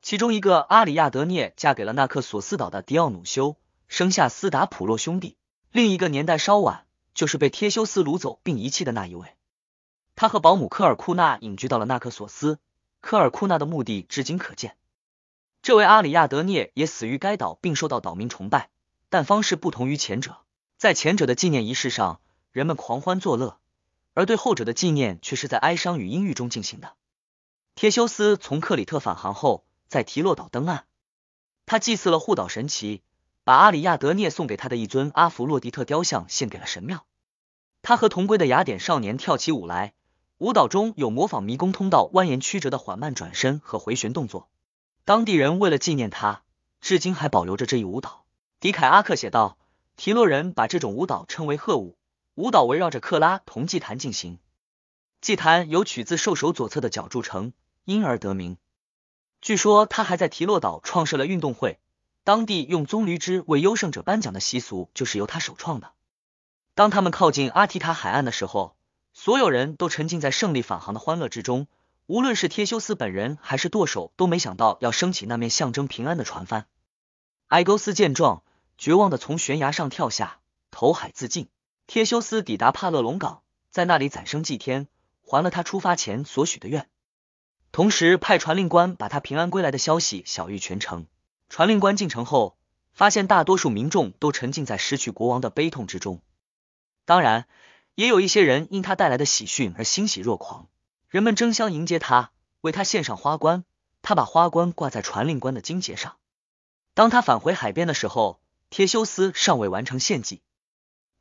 [0.02, 3.56] 其中一个阿里亚德涅嫁给了纳克索斯岛的迪奥努修，
[3.88, 5.38] 生下斯达普洛兄弟；
[5.72, 6.84] 另一个年代稍晚。
[7.14, 9.34] 就是被忒修斯掳走并遗弃的那一位，
[10.14, 12.58] 他和保姆科尔库纳隐居到了纳克索斯。
[13.00, 14.76] 科尔库纳的墓地至今可见。
[15.66, 18.70] 这位阿里亚德涅也死于该岛，并受到岛民崇拜，
[19.08, 20.36] 但方式不同于前者。
[20.78, 22.20] 在前者的纪念仪式上，
[22.52, 23.58] 人们狂欢作乐，
[24.14, 26.92] 而对后者的纪念却是在哀伤与阴郁中进行的。
[27.74, 30.84] 忒修斯从克里特返航后，在提洛岛登岸，
[31.66, 33.00] 他祭祀了护岛神祇。
[33.42, 37.06] 把阿里亚德涅送给他的一尊阿弗洛狄特雕像献给了神庙。
[37.82, 39.94] 他和同归的雅典少年跳起舞来，
[40.38, 44.48] 舞蹈中有模仿迷宫通道蜿蜒曲折的缓慢转身和回旋动作。
[45.06, 46.42] 当地人为了纪念他，
[46.80, 48.24] 至今还保留着这一舞蹈。
[48.58, 49.56] 迪凯阿克写道，
[49.94, 51.96] 提洛人把这种舞蹈称为鹤舞，
[52.34, 54.40] 舞蹈围绕着克拉同祭坛进行。
[55.20, 57.52] 祭坛由取自兽首左侧的角铸成，
[57.84, 58.56] 因而得名。
[59.40, 61.78] 据说他还在提洛岛创设了运动会。
[62.24, 65.92] 当地用棕榈枝为优胜者颁奖的习俗就是由他首创的。
[66.74, 68.74] 当他们靠近阿提塔海岸的时候，
[69.12, 71.68] 所有人都沉浸在胜利返航的欢乐之中。
[72.06, 76.66] 无论是忒修斯本人还是舵手，都没想到要升起那面象征平安的船帆。
[77.48, 78.44] 埃勾斯见状，
[78.78, 80.38] 绝望的从悬崖上跳下，
[80.70, 81.48] 投海自尽。
[81.88, 84.86] 忒修斯抵达帕勒龙港，在那里攒生祭天，
[85.22, 86.88] 还了他出发前所许的愿，
[87.72, 91.06] 同时派传令官把他平安归来的消息晓谕全城。
[91.48, 92.56] 传令官进城后，
[92.92, 96.20] 发现大多数民众都沉浸在失去国王的悲痛之中。
[97.04, 97.46] 当然，
[97.96, 100.68] 也有一些人因他带来的喜讯而欣喜若狂。
[101.08, 103.64] 人们争相迎接他，为他献上花冠。
[104.02, 106.16] 他把花冠挂在传令官的荆节上。
[106.94, 108.40] 当他返回海边的时候，
[108.70, 110.42] 忒修斯尚未完成献祭。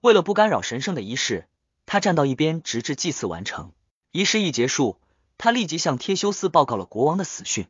[0.02, 1.48] 为了不干扰神圣的仪式，
[1.86, 3.72] 他站到一边，直至祭祀完成。
[4.12, 5.00] 仪式一结束，
[5.38, 7.68] 他立即向忒修斯报告了国王的死讯。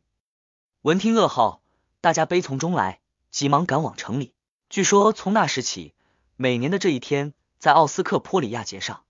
[0.82, 1.60] 闻听噩耗。
[2.02, 3.00] 大家悲从中来，
[3.30, 4.32] 急忙赶往城里。
[4.68, 5.92] 据说从那时起，
[6.36, 9.02] 每年的这一天，在奥斯克波里亚节上，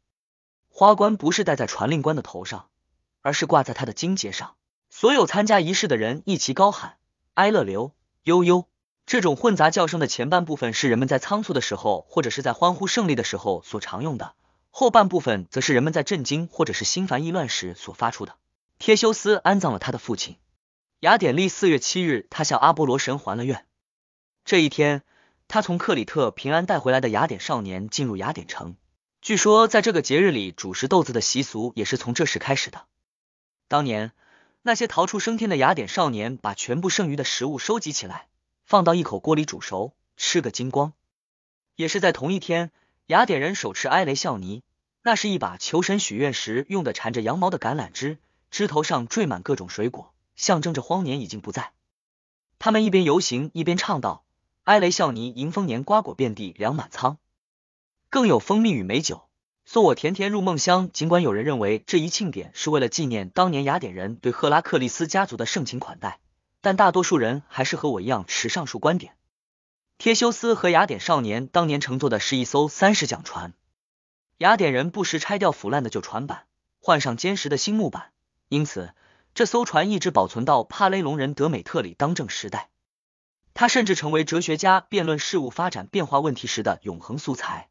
[0.70, 2.68] 花冠不是戴在传令官的头上，
[3.26, 4.54] 而是挂在他的荆节上。
[4.88, 6.96] 所有参加仪式的人一齐高喊
[7.34, 8.68] ：“哀乐流悠悠。”
[9.04, 14.34] 这种混杂叫声的前半部分是人们在仓促的时候，或者是在欢呼胜利的时候所常用的；
[14.70, 18.36] 后半部分则是人们在震惊或者是心烦意乱时所发出的。
[18.78, 20.36] 忒修斯安葬了他的父亲。
[21.00, 23.66] 雅典历四月七日，他向阿波罗神还了愿。
[24.44, 25.02] 这一天，
[25.48, 28.76] 他从克里特平安带回来的雅典少年进入雅典城。
[29.20, 32.86] 据说，在这个节日里，煮食豆子的习俗也是从这时开始的。
[33.68, 34.12] 当年，
[34.62, 38.28] 那些逃出升天的雅典少年把全部剩余的食物收集起来，
[38.64, 40.92] 放到一口锅里煮熟，吃个精光。
[41.74, 42.70] 也是在同一天，
[43.06, 44.62] 雅典人手持埃雷笑尼，
[45.02, 48.18] 那是一把求神许愿时用的缠着羊毛的橄榄枝，
[48.50, 51.72] 枝头上缀满各种水果，象征着荒年已经不在。
[52.60, 54.24] 他们一边游行一边唱道
[54.62, 57.18] ：“埃雷笑尼迎丰年，瓜果遍地，粮满仓。”
[58.08, 59.25] 更有蜂蜜与美酒，
[59.66, 60.90] 送我甜甜入梦乡。
[60.92, 66.20] 尽管有人认为这一庆典是为了纪念当年雅典人对赫拉克利斯家族的盛情款待，
[66.60, 69.16] 但大多数人还是和我一样持上述观点。
[69.98, 73.54] 忒修斯和雅典少年当年乘坐的是一艘三十桨船，
[74.38, 76.44] 雅典人不时拆掉腐烂的旧船板，
[76.80, 78.12] 换上坚实的新木板，
[78.48, 78.92] 因此
[79.34, 82.70] 这艘船一直保存到帕雷隆人德美特里当政时代。
[83.52, 87.68] 他甚至成为哲学家辩论事物发展变化问题时的永恒素材。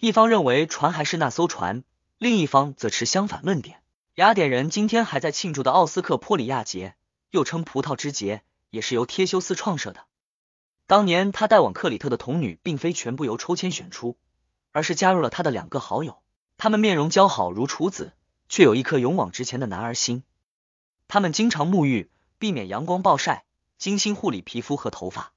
[0.00, 1.82] 一方认为船还是那艘船，
[2.18, 3.82] 另一方则持相反论点。
[4.14, 6.94] 雅典人今天还在庆祝的奥斯克波里亚节，
[7.30, 10.04] 又称葡萄之节，也是由忒修斯创设的。
[10.86, 14.16] 当年他带往克里特的童女，并非全部由抽签选出，
[14.70, 16.22] 而是加入了他的两个好友。
[16.58, 18.12] 他们面容姣好如处子，
[18.48, 20.22] 却有一颗勇往直前的男儿心。
[21.08, 22.08] 他们经常沐浴，
[22.38, 23.44] 避免阳光暴晒，
[23.78, 25.32] 精心护理皮肤和头发，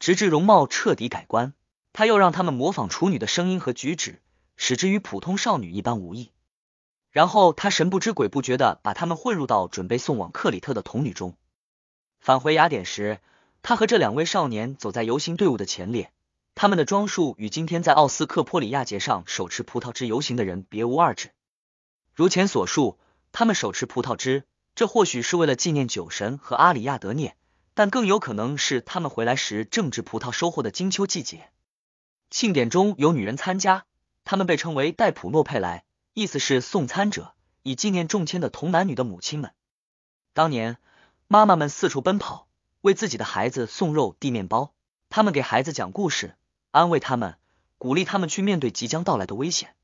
[0.00, 1.54] 直至容貌彻底改观。
[1.98, 4.22] 他又让他们模仿处女的声音和举止，
[4.56, 6.30] 使之与普通少女一般无异。
[7.10, 11.34] 然后他神不知鬼不觉的把他们混入到准备送往克里特的童女中。
[12.20, 13.18] 返回雅典时，
[13.62, 16.12] 他和这两位少年走在游行队伍的前列，
[16.54, 21.32] 他们的装束与今天在奥斯克波里亚节上手持葡萄枝游行的人别无二致。
[22.14, 22.96] 如前所述，
[23.32, 24.44] 他们手持葡萄枝，
[24.76, 27.36] 这或许是为了纪念酒神和阿里亚德涅，
[27.74, 31.50] 但更有可能是他们回来时正值葡萄收获的金秋季节。
[32.30, 33.86] 庆典中有女人参加，
[34.24, 39.52] 她们被称为戴普诺佩莱，意思是送餐者，以纪念中签的同男女的母亲们。
[40.34, 40.76] 当年，
[41.26, 42.46] 妈妈们四处奔跑，
[42.82, 44.74] 为自己的孩子送肉递面包，
[45.08, 46.36] 他们给孩子讲故事，
[46.70, 47.38] 安慰他们，
[47.78, 49.74] 鼓励他们去面对即将到来的危险。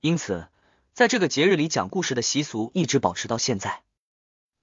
[0.00, 0.48] 因此，
[0.94, 3.82] 在这个节日里讲故事的习俗一直保持到现在。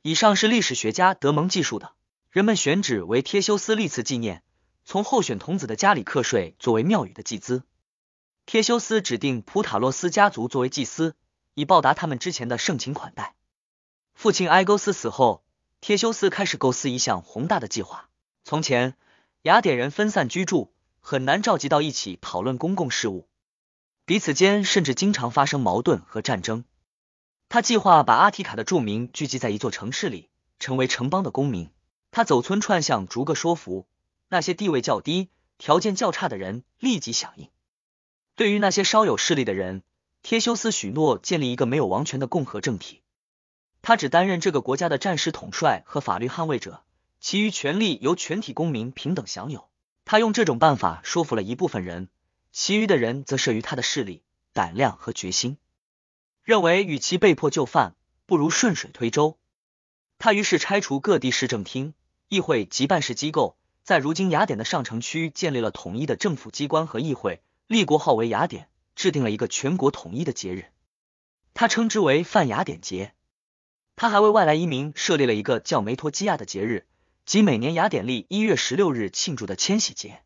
[0.02, 1.93] 以上是历史学家德蒙记述的，
[2.32, 4.43] 人们选址为忒修斯历次纪念。
[4.86, 7.63] 从候选童子的家里课税作为庙宇的祭资，
[8.46, 11.15] 忒修斯指定普塔洛斯家族作为祭司，
[11.54, 13.36] 以报答他们之前的盛情款待。
[14.13, 15.43] 父亲埃勾斯死后，
[15.82, 18.10] 忒修斯开始构思一项宏大的计划。
[18.43, 18.96] 从前，
[19.43, 23.28] 雅典人分散居住，很难召集到一起讨论公共事务，
[24.06, 26.65] 彼此间甚至经常发生矛盾和战争。
[27.48, 31.72] 他计划把阿提卡的住民聚集在一座城市里，成为城邦的公民。
[32.12, 33.88] 他走村串巷，逐个说服。
[34.34, 37.50] 那些地位较低、条件较差的人立即响应。
[38.36, 39.84] 对于那些稍有势力的人，
[40.24, 43.04] 忒修斯许诺建立一个没有王权的共和政体。
[43.84, 46.82] 他只担任这个国家的战时统帅和法律捍卫者，
[47.19, 49.69] 其余权力由全体公民平等享有。
[50.04, 52.10] 他用这种办法说服了一部分人，
[52.52, 55.58] 其余的人则慑于他的势力、胆量和决心，
[56.43, 57.93] 认为与其被迫就范，
[58.26, 59.38] 不如顺水推舟。
[60.17, 61.93] 他于是拆除各地市政厅、
[62.30, 63.58] 议会及办事机构。
[63.84, 70.67] 在如今雅典的上城区建立了统一的政府机关和议会，立国号为雅典，制定了一个全国统一的节日，
[71.54, 73.13] 他称之为泛雅典节。
[73.98, 76.88] 他还为外来移民设立了一个叫梅托基亚的节日，
[77.26, 80.24] 即每年雅典历一月十六日庆祝的千禧节。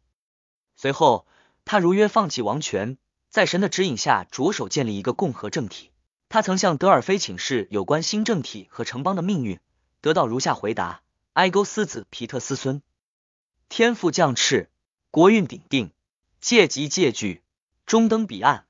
[0.75, 1.25] 随后，
[1.65, 5.89] 他如约放弃王权，在神的指引下着手建立一个共和政体。
[6.29, 9.59] 他曾向德尔菲请示有关新政体和城邦的命运，
[9.99, 11.01] 得到如下回答：
[11.33, 12.83] 埃勾斯子皮特斯孙。
[13.69, 14.69] 天赋降赤，
[15.11, 15.91] 国运鼎定，
[16.39, 17.41] 借级借据，
[17.85, 18.65] 终登彼岸。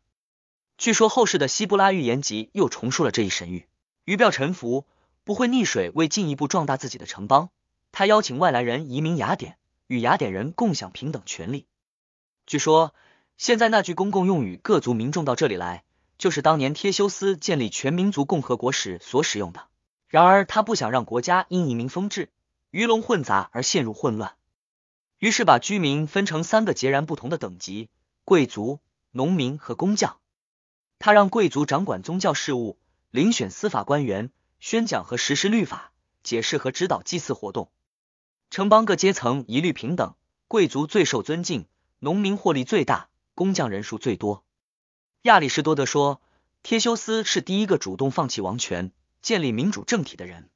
[0.78, 3.66] 据说后世的希布拉预言集又重述了这一神谕：
[4.06, 4.86] 鱼鳔沉浮，
[5.24, 5.92] 不会溺水。
[5.94, 7.52] 为进一步壮大自己的城邦，
[7.92, 11.68] 他邀请外来人移民雅典，与雅典人共享平等权利。
[12.46, 12.94] 据说
[13.38, 15.84] 现在那句公共用语“各族民众到这里来”，
[16.18, 19.68] 就是当年忒修斯建立全民族共和国时所使用的。
[20.08, 22.30] 然而他不想让国家因移民风致、
[22.72, 24.34] 鱼龙混杂而陷入混乱。
[25.20, 27.90] 于是把居民分成三个截然不同的等级：
[28.24, 28.80] 贵族、
[29.12, 30.18] 农民和工匠。
[31.00, 32.78] 他让贵族掌管宗教事务，
[33.12, 35.92] 遴选司法官员，宣讲和实施律法，
[36.24, 37.72] 解释和指导祭祀活动。
[38.50, 40.16] 城邦各阶层一律平等，
[40.48, 41.66] 贵族最受尊敬，
[42.00, 44.44] 农民获利最大，工匠人数最多。
[45.24, 46.22] 亚里士多德说，
[46.64, 48.92] 忒修斯是第一个主动放弃王权、
[49.22, 50.50] 建立民主政体的人。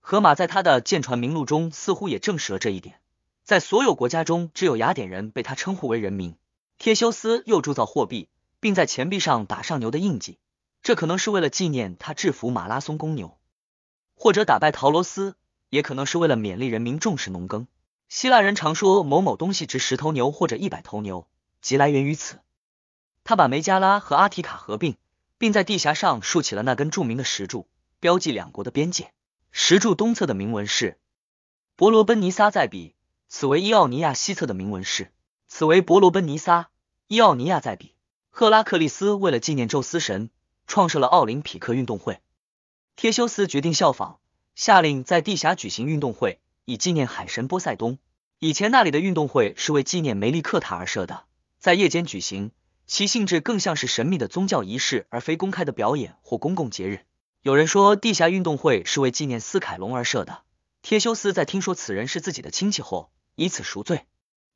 [0.00, 3.00] 荷马在他的《舰船名录》中似乎也证实了这一点。
[3.48, 6.36] 在所有国家中，只有雅典人被他称呼为人民。
[6.78, 8.28] 忒修斯又铸造货币，
[8.60, 10.36] 并在钱币上打上牛的印记，
[10.82, 13.38] 这可能是为了纪念他制服马拉松公牛，
[14.14, 15.34] 或者打败陶罗斯，
[15.70, 17.66] 也可能是为了勉励人民重视农耕。
[18.10, 21.26] 希腊人常说某某东西值十头牛或者一百头牛，
[21.62, 22.40] 即来源于此。
[23.24, 24.98] 他把梅加拉和阿提卡合并，
[25.38, 27.66] 并在地峡上竖起了那根著名的石柱，
[27.98, 29.10] 标记两国的边界。
[29.50, 30.98] 石柱东侧的铭文是
[31.76, 32.94] “伯罗奔尼撒在彼”，
[33.28, 35.12] 此为伊奥尼亚西侧的铭文是。
[35.46, 36.70] 此为伯罗奔尼撒，
[37.06, 37.94] 伊奥尼亚在彼。
[38.30, 40.30] 赫拉克利斯为了纪念宙斯神，
[40.66, 42.20] 创设了奥林匹克运动会。
[42.96, 44.16] 忒修斯决定效仿，
[44.54, 47.98] 下令在地峡举行运动会，以纪念海神波塞冬。
[48.38, 51.24] 以前那里的运动会是为纪念梅利克塔而设的，
[51.58, 52.52] 在夜间举行，
[52.86, 57.00] 其性质更像是神秘的宗教仪式，而非公开的表演或公共节日。
[57.42, 60.42] 有人说地峡运动会是为纪念斯凯隆而设的。
[60.82, 64.04] 忒修斯在听说此人是自己的亲戚后，以此赎罪。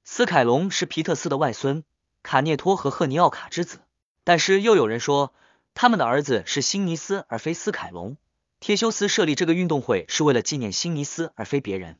[0.02, 1.84] 斯凯隆是皮特斯的外孙，
[2.24, 3.78] 卡涅托和赫尼奥卡之子。
[4.24, 5.32] 但是又有人说，
[5.72, 8.16] 他们的儿子是辛尼斯而非斯凯隆。
[8.60, 11.98] 忒修斯设立这个运动会是为了纪念辛尼斯而非别人。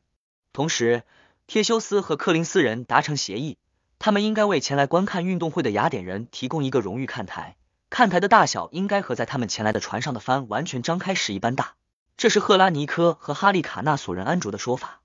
[0.51, 1.03] 同时，
[1.47, 3.57] 忒修斯和克林斯人达成协议，
[3.97, 7.55] 他们应该为前来观看运动会的雅典人提供一个荣誉看台，
[7.89, 11.75] 看台的大小应该和在他们前来的船上的帆完全张开时一般大。
[12.17, 14.99] 这是赫拉尼科和哈利卡纳索人安卓的说法。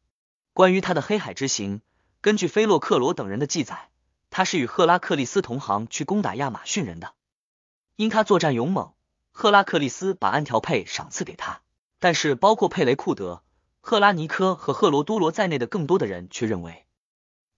[0.58, 1.82] 关于他的黑海之行。
[2.20, 3.90] 根据菲洛克罗等人的记载，
[4.28, 7.14] 他是与赫拉克利斯同行去攻打亚马逊人的。
[7.94, 8.92] 因他作战勇猛，
[9.30, 11.60] 赫拉克利斯把安条佩赏赐给他。
[12.00, 13.44] 但是，包括佩雷库德、
[13.80, 16.86] 赫拉尼科和赫罗多罗在内的更多的人却认为，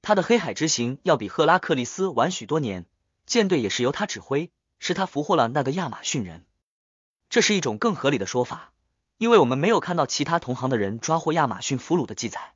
[0.02, 2.84] 他的黑海之行要比赫拉克利斯晚许多年，
[3.24, 6.44] 舰队也是由他指挥，是他俘获了那个亚马逊人。
[7.30, 8.74] 这是一种更合理的说法，
[9.16, 12.52] 因为我们没有看到其他同行的人抓获亚马逊俘虏的记载。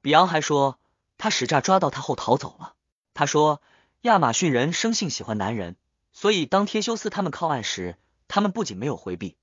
[0.00, 0.78] 比昂还说。
[1.22, 2.72] 他使诈抓到他后逃走了。
[3.12, 3.60] 他说，
[4.00, 5.76] 亚马逊人生性喜欢男人，
[6.14, 9.36] 所以当忒修斯他们靠岸时，他们不仅没有回避，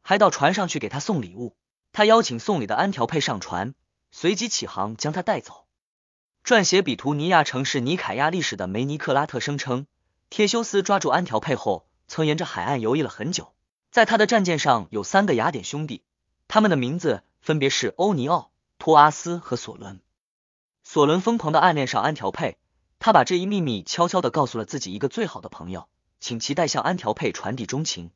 [0.00, 1.54] 还到船上去给他送礼物。
[1.92, 3.74] 他邀请送礼的安条佩上船，
[4.12, 5.66] 随即起航将他带走。
[6.42, 9.86] 撰写比图尼亚城市尼凯亚历史的梅尼克拉特声称，
[10.30, 13.52] 忒修斯抓住安条佩后，曾沿着海岸游弋了很久。
[13.90, 16.02] 在他的战舰上有三个雅典兄弟，
[16.48, 18.50] 他们的名字分别是欧尼奥、
[18.84, 20.02] 托阿斯和索伦。
[20.82, 22.58] 索伦疯狂的暗恋上安条佩，
[22.98, 25.88] 他把这一秘密悄悄的告诉了自己一个最好的朋友，
[26.20, 28.10] 请其代向安条佩传递衷情。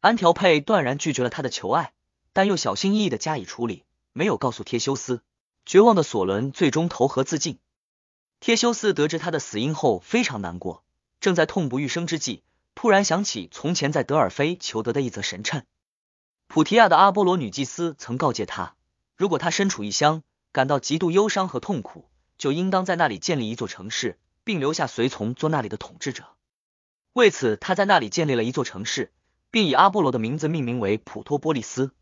[0.00, 1.94] 安条佩断然拒绝了他的求爱，
[2.34, 5.22] 但又小心翼翼的加以处理，没有告诉忒修斯。
[5.64, 7.58] 绝望的索伦最终投河自尽。
[8.42, 10.84] 忒修斯得知他的死因后非常难过，
[11.18, 12.42] 正在痛不欲生之际，
[12.74, 15.62] 突然想起从前在德尔菲求得的一则神谶。
[16.46, 18.74] 普提亚的阿波罗女祭司曾告诫他，
[19.18, 20.22] 如果他身处异乡。
[20.50, 22.08] 感到极度忧伤和痛苦，
[22.38, 26.24] 就应当在那里建立一座城市，并留下随从做那里的统治者。
[27.12, 29.12] 为此，他在那里建立了一座城市，
[29.50, 31.92] 并以阿波罗的名字命名为普托波利斯。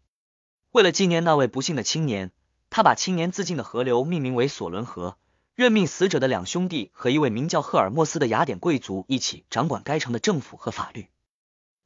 [0.71, 2.31] 为了纪念那位不幸的青年，
[2.71, 5.19] 他把青年自尽的河流命名为索伦河，
[5.55, 11.09] 任命死者的两兄弟和一位名叫赫尔墨斯的雅典贵族一起掌管该城的政府和法律。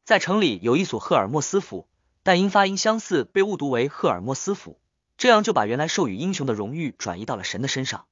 [0.05, 1.89] 在城里有一所赫尔墨斯府，
[2.23, 4.80] 但因发音相似被误读为赫尔墨斯府。
[5.21, 8.07] 这样就把原来授予英雄的荣誉转移到了神的身上，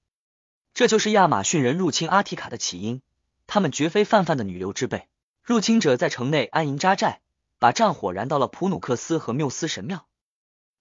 [0.74, 3.00] 这就是亚马逊人入侵阿提卡的起因。
[3.46, 5.08] 他们绝非泛泛的女流之辈，
[5.42, 7.22] 入侵者在城内安营扎寨，
[7.58, 10.06] 把战火燃到了普努克斯和缪斯神庙，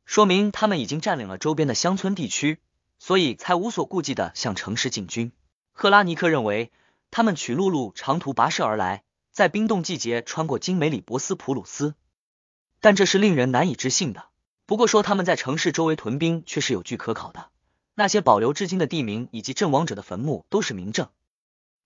[0.04, 2.60] 说明他们已经占领了周边的乡村地区，
[3.00, 5.32] 所以才无所顾忌的向城市进军。
[5.72, 6.74] 赫拉尼克认为，
[7.10, 11.96] 他们取陆路长途跋涉而来，在冰冻季节穿过精美里博斯普鲁斯，
[12.82, 14.26] 但这是令人难以置信的。
[14.68, 17.50] 不过说他们在城市周围屯兵却是有据可考的，
[17.96, 21.08] 那些保留至今的地名以及阵亡者的坟墓都是明证。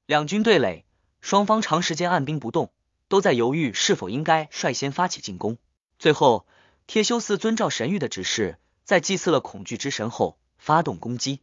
[0.08, 0.84] 两军对垒，
[1.22, 2.72] 双方长时间按兵不动，
[3.08, 5.60] 都在犹豫是否应该率先发起进攻。
[6.00, 6.48] 最后，
[6.88, 11.42] 忒修斯遵照神谕的指示，在祭祀了恐惧之神后，发动攻击。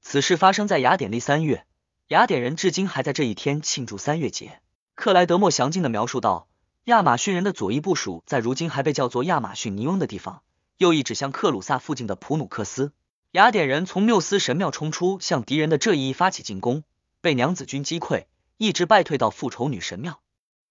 [0.00, 1.66] 此事发生在雅典历三月，
[2.06, 4.60] 雅典人至今还在这一天庆祝三月节。
[4.94, 6.46] 克莱德莫详尽的描述道，
[6.84, 10.42] 亚马逊人的左翼部署在如今还被叫做亚马逊尼翁的地方。
[10.80, 12.94] 右翼指向克鲁萨附近的普努克斯，
[13.32, 16.84] 雅典人从缪斯神庙冲出，向敌人的这一发起进攻，
[17.20, 18.24] 被娘子军击溃，
[18.56, 20.22] 一直败退到复仇女神庙。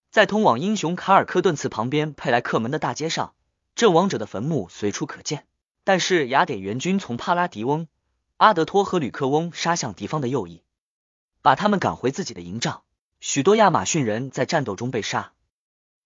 [0.10, 3.36] 在通往英雄卡尔科顿茨旁边佩莱克门的大街上，
[3.76, 5.46] 阵亡者的坟墓随处可见。
[5.84, 7.88] 但是雅典援军从帕拉迪翁、
[8.38, 10.64] 阿德托和吕克翁杀向敌方的右翼，
[11.44, 12.82] 把他们赶回自己的营帐。
[13.20, 15.34] 许多亚马逊人在战斗中被杀。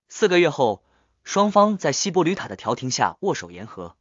[0.09, 0.83] 四个月后。
[1.23, 3.95] 双方在希波吕塔的调停下握手言和。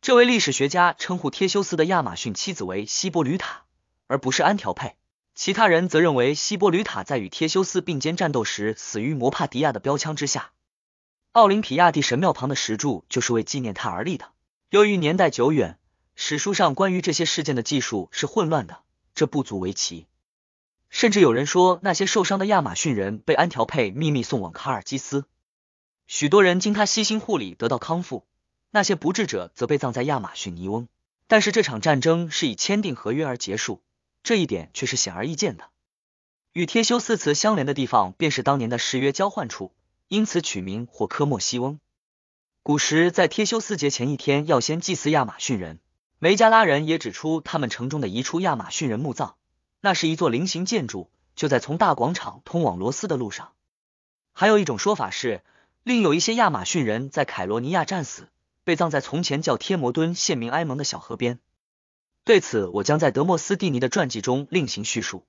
[0.00, 3.64] 这位历史学家称呼忒修斯的亚马逊妻子为希波吕塔，
[4.06, 4.96] 而不是安条佩。
[5.34, 10.50] 其他人则认为希波吕塔在与忒修斯并肩战斗时死于摩帕迪亚的标枪之下。
[11.32, 14.30] 奥林匹亚蒂神庙旁的石柱就是为纪念他而立的。
[14.70, 15.78] 由于年代久远，
[16.16, 18.80] 史书上关于这些事件的记述是混乱的，
[19.14, 20.06] 这不足为奇。
[20.90, 25.26] 甚至有人说，那些受伤的亚马逊人被安条佩秘密送往卡尔基斯，
[26.08, 28.26] 许多人经他悉心护理得到康复。
[28.70, 30.88] 那些不治者则被葬在亚马逊尼翁，
[31.26, 33.82] 但是这场战争是以签订合约而结束，
[34.22, 35.64] 这一点却是显而易见的。
[36.54, 39.72] 与忒修斯祠相连的地方便是当年的誓约交换处，
[40.08, 41.78] 因此取名或科莫西翁。
[42.62, 45.78] 古时在忒修斯节前一天要先祭祀亚马逊人，
[46.18, 49.34] 梅加拉人也指出他们城中的一处亚马逊人墓葬，
[49.82, 53.52] 那是一座菱形建筑，就在从大广场通往罗斯的路上。
[54.32, 55.42] 还有一种说法是，
[55.88, 58.28] 另有一些亚马逊人在凯罗尼亚战死。
[58.62, 61.38] 被葬在从前叫天摩敦县名埃蒙的小河边。
[62.24, 65.24] 对此，我将在德莫斯蒂尼的传记中另行叙述。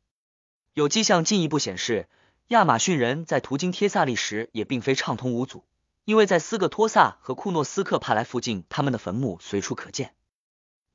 [0.74, 2.10] 有迹象进一步显示，
[2.50, 5.64] 亚马逊人在途经帖萨利时也并非畅通无阻，
[6.04, 10.14] 因为在斯克托萨和库诺斯克帕莱附近，他们的坟墓随处可见。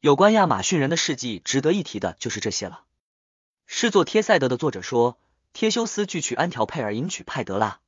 [0.01, 2.85] 有关亚马逊人的事迹，值得一提的就是这些了。
[3.65, 5.19] 诗作《帖塞德》的作者说，
[5.55, 7.81] 帖修斯拒取安条佩尔迎娶派德拉，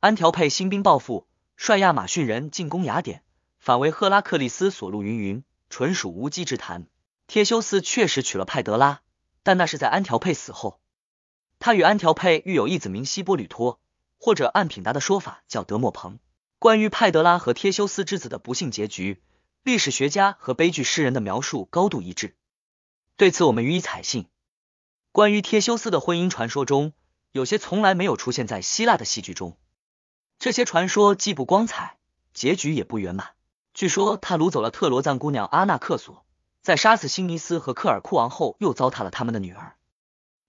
[0.00, 1.26] 安条佩新兵报复，
[1.56, 3.22] 率亚马逊人进攻雅典。
[3.58, 6.86] 反为赫拉克利斯所录云云，纯属无稽之谈。
[7.28, 9.02] 忒修斯确实娶了派德拉，
[9.42, 10.80] 但那是在安条佩死后。
[11.58, 13.78] 他与安条佩育有一子名希波吕托，
[14.16, 16.18] 或者按品达的说法叫德莫彭。
[16.58, 19.22] 关于派德拉和忒修斯之子的不幸结局，
[19.62, 22.34] 历史学家和悲剧诗人的描述高度一致。
[23.18, 24.28] 对此，我们予以采信。
[25.12, 26.94] 关于忒修斯的婚姻传说中，
[27.32, 29.58] 有些从来没有出现在希腊的戏剧中。
[30.40, 31.98] 这些传说既不光彩，
[32.32, 33.32] 结局也不圆满。
[33.74, 36.24] 据说他掳走了特罗赞姑娘阿纳克索，
[36.62, 39.76] 在杀死辛尼斯和克尔库王后，又糟蹋了他们的女儿。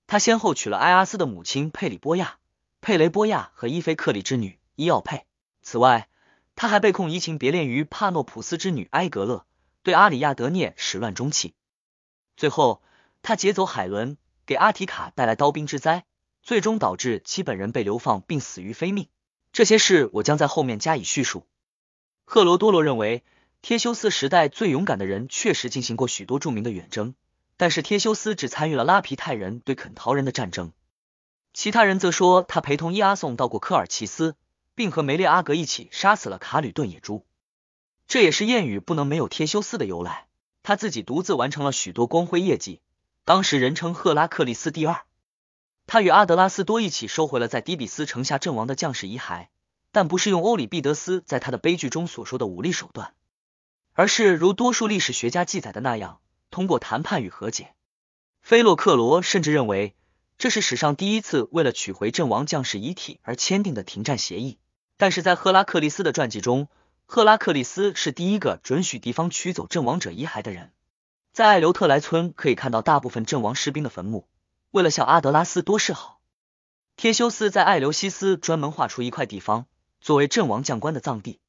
[0.07, 2.37] 他先后娶了埃阿斯的母亲佩里波亚、
[2.79, 5.25] 佩雷波亚和伊菲克里之女伊奥佩。
[5.61, 6.07] 此外，
[6.55, 9.45] 他还被控移情别恋于帕诺普斯之女埃格勒，
[9.83, 11.53] 对阿里亚德涅始乱终弃。
[12.37, 12.81] 最后，
[13.21, 14.15] 他劫走海伦，
[14.45, 16.05] 给阿提卡带来刀兵之灾，
[16.41, 19.09] 最终导致其本人被流放并死于非命。
[19.51, 21.45] 这些事我将在后面加以叙述。
[22.25, 23.23] 赫罗多罗认为，
[23.61, 27.15] 忒修斯时代最勇敢的人确实进行过许多著名的远征，
[27.57, 30.71] 但是忒修斯只参与了拉皮泰人对肯陶人的战争。
[31.53, 34.35] 其他人则说他陪同伊阿宋到过科尔奇斯，
[34.73, 37.25] 并和梅列阿格一起杀死了卡吕顿野猪。
[38.07, 40.27] 这也是谚语不能没有忒修斯的由来。
[40.63, 42.79] 他自己独自完成了许多光辉业绩，
[43.25, 45.03] 当时人称赫拉克利斯第二。
[45.87, 49.47] 他与阿德拉斯多一起收回了在底比斯城下阵亡的将士遗骸。
[49.93, 53.13] 但不是用欧里庇得斯在他的悲剧中所说的武力手段，
[53.91, 57.73] 而是如多数历史学家记载的那样，通过谈判与和解。
[58.41, 59.93] 菲洛克罗甚至认为
[60.37, 64.59] 这是史上第一次为了取回阵亡将士遗体而签订的停战协议。
[64.95, 66.69] 但是在赫拉克利斯的传记中，
[67.05, 70.71] 赫拉克利斯是第一个准许敌方取走阵亡者遗骸的人。
[71.33, 74.25] 在艾留特莱村可以看到大部分阵亡士兵的坟墓。
[74.71, 76.19] 为了向阿德拉斯多示好，
[76.97, 79.67] 忒修斯在艾留西斯专门划出一块地方。
[80.01, 81.39] 作为阵亡将官的葬地。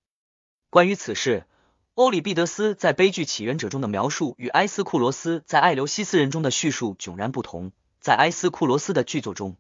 [0.68, 1.46] 关于此事，
[1.94, 7.72] 欧里庇得斯在《悲剧起源者》中的描述与埃斯库罗斯在《艾留西斯人》中的叙述迥然不同。
[7.98, 9.56] 在埃斯库罗斯的剧作中，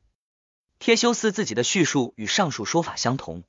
[0.78, 3.44] 忒修斯自己的叙述与上述说法相同。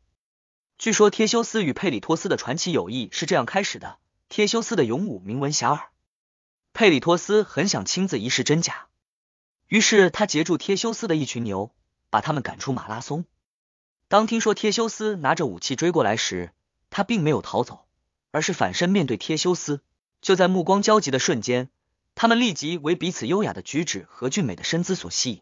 [0.78, 3.98] 据说忒修斯与佩里托斯的传奇友谊是这样开始的：
[4.30, 5.88] 忒修斯的勇武名闻遐迩，
[6.72, 8.88] 佩里托斯很想亲自一试真假，
[9.74, 11.74] 于是他截住忒修斯的一群牛，
[12.12, 13.26] 把他们赶出马拉松。
[14.08, 16.52] 当听说忒修斯拿着武器追过来时，
[16.92, 17.88] 他并没有逃走，
[18.30, 19.82] 而是反身面对忒修斯。
[20.22, 21.72] 就在目光交集的瞬间，
[22.14, 25.42] 他们立即为彼此优雅的举止和俊美的身姿所吸引，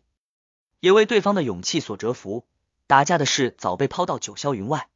[0.79, 2.45] 也为对方的勇气所折服。
[2.87, 4.87] 打架的事早被抛到九霄云外。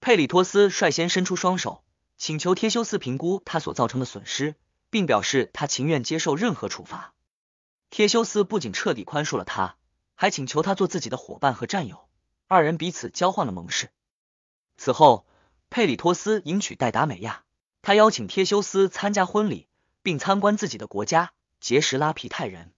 [0.00, 1.82] 佩里托斯率先伸出双手，
[2.16, 4.54] 请求忒修斯评估他所造成的损失，
[4.88, 7.12] 并表示他情愿接受任何处罚。
[7.92, 9.76] 忒修斯不仅彻底宽恕了他，
[10.14, 12.08] 还请求他做自己的伙伴和战友。
[12.48, 13.90] 二人彼此交换了盟誓。
[14.78, 15.26] 此后，
[15.68, 17.42] 佩里托斯迎娶戴达美亚，
[17.82, 19.68] 他邀请忒修斯参加婚礼，
[20.02, 22.72] 并参观自己的国家，结识拉皮泰人。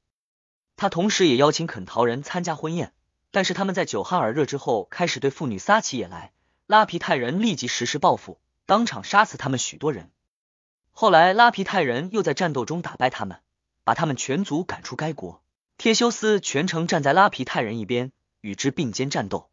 [0.75, 2.93] 他同时也邀请肯陶人参加婚宴，
[3.31, 6.33] 但是他们在酒酣耳热之后，开始对妇女撒起野来。
[6.67, 10.11] 拉皮泰人立即实施报复，当场杀死他们许多人。
[10.91, 13.39] 后来，拉皮泰人又在战斗中打败他们，
[13.85, 15.43] 把他们全族赶出该国。
[15.79, 19.51] 忒修斯全程站在拉皮泰人一边，与之并肩战斗。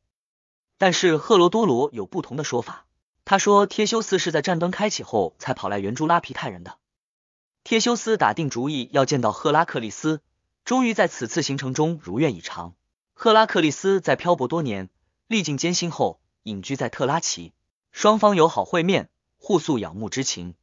[0.78, 2.86] 但是赫罗多罗有不同的说法，
[3.26, 3.38] 他。
[3.38, 6.78] 说，忒修斯是在战争开启后才跑来援助拉皮泰人的。
[7.64, 10.22] 忒修斯打定主意要见到赫拉克利斯，
[10.66, 12.74] 终于在此次行程中如愿以偿。
[13.14, 14.90] 赫拉克利斯在漂泊多年，
[15.28, 17.54] 历尽艰辛后隐居在特拉奇，
[17.92, 20.56] 双方友好会面，互诉仰慕之情。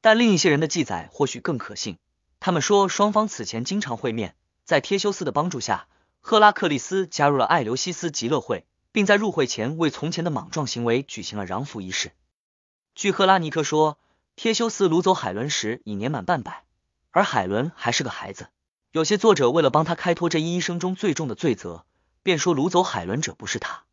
[0.00, 1.98] 但另一些人的记载或许更可信，
[2.44, 4.34] 他们说双方此前经常会面，
[4.64, 5.86] 在忒修斯的帮助下，
[6.20, 12.10] 赫拉克利斯加入了艾留西斯极乐会，并在入会前为从前的莽撞行为举行了攘服仪式。
[12.96, 13.96] 据赫拉尼克说，
[14.36, 16.64] 忒修斯掳走海伦时已年满半百，
[17.12, 18.48] 而海伦还是个孩子。
[18.90, 21.84] 有些作者为了帮他开脱这一一生中最重的罪责，
[22.24, 23.84] 便说掳走海伦者不是他，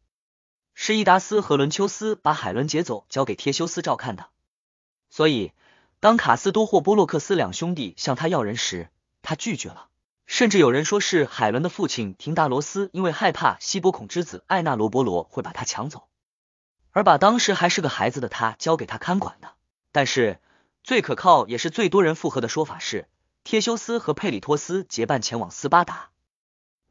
[0.73, 4.29] 是伊达斯和伦丘斯把海伦劫走，交给忒修斯照看的。
[5.11, 5.51] 所以，
[6.01, 8.89] 当卡斯多或波洛克斯两兄弟向他要人时，
[9.21, 9.87] 他拒绝了。
[10.25, 16.07] 甚至有人说是海伦的父亲廷达罗斯，因为害怕希波孔之子艾纳罗波罗会把他抢走，
[16.91, 19.53] 而把当时还是个孩子的他交给他看管的。
[19.91, 20.39] 但是，
[20.83, 23.07] 最可靠也是最多人附和的说法是。
[23.43, 26.09] 忒修斯和佩里托斯结伴前往斯巴达，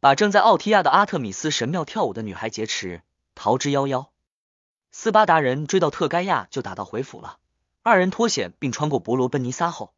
[0.00, 3.02] 把正在奥提亚的阿特米斯神庙跳舞的女孩劫持，
[3.34, 4.09] 逃之夭夭。
[4.90, 7.38] 斯巴达人追到特该亚就打道回府了。
[7.89, 9.95] 二人脱险并穿过伯罗奔尼撒后，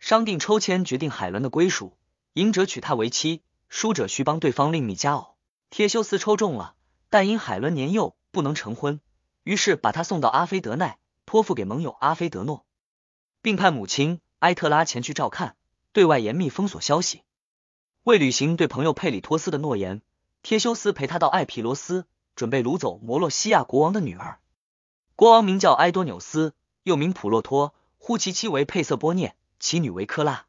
[0.00, 1.96] 商定抽签决定海伦的归属，
[2.32, 5.36] 赢者娶她为妻，输者需帮对方另觅佳偶。
[5.70, 6.74] 忒修斯抽中了，
[7.10, 9.00] 但因海伦年幼不能成婚，
[9.44, 12.66] 于是把她送到阿菲德奈，托付给盟友阿菲德诺，
[13.42, 15.54] 并派母亲埃特拉前去照看。
[15.92, 17.22] 对外严密封锁消息。
[18.02, 20.02] 为履行对朋友佩里托斯的诺言，
[20.42, 24.40] 忒修斯陪他到艾皮罗斯，准备掳走摩洛西亚国王的女儿。
[25.14, 26.52] 国王名叫埃多纽斯，
[26.84, 30.46] 又名普洛托，呼其妻为佩瑟波涅，其女为科拉。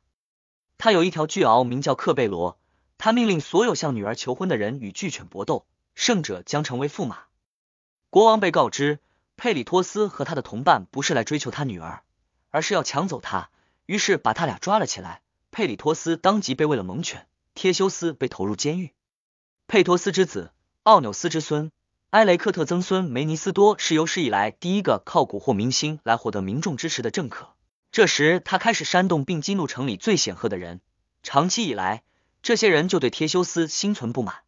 [0.77, 2.59] 他有一条巨鳌，名叫克贝罗。
[2.97, 5.65] 他命令所有向女儿求婚的人与巨犬搏斗，
[5.95, 7.23] 胜者将成为驸马。
[8.09, 8.99] 国王被告知，
[9.38, 12.03] 佩里托斯和他的同伴不是来追求他女儿，
[12.51, 13.49] 而是要抢走她，
[13.86, 15.21] 于是把他俩抓了起来。
[15.51, 18.93] 佩里托斯当即被喂了猛犬，忒修斯被投入监狱。
[19.67, 20.51] 佩托斯之子
[20.83, 21.71] 奥纽斯之孙
[22.12, 27.56] 埃雷克特曾孙梅尼斯多是有史以来第一个靠蛊惑明星来获得民众支持的政客。
[27.91, 30.82] 这时他开始煽动并激怒城里最显赫的人。
[31.24, 32.03] 长期以来，
[32.41, 34.43] 这些人就对忒修斯心存不满，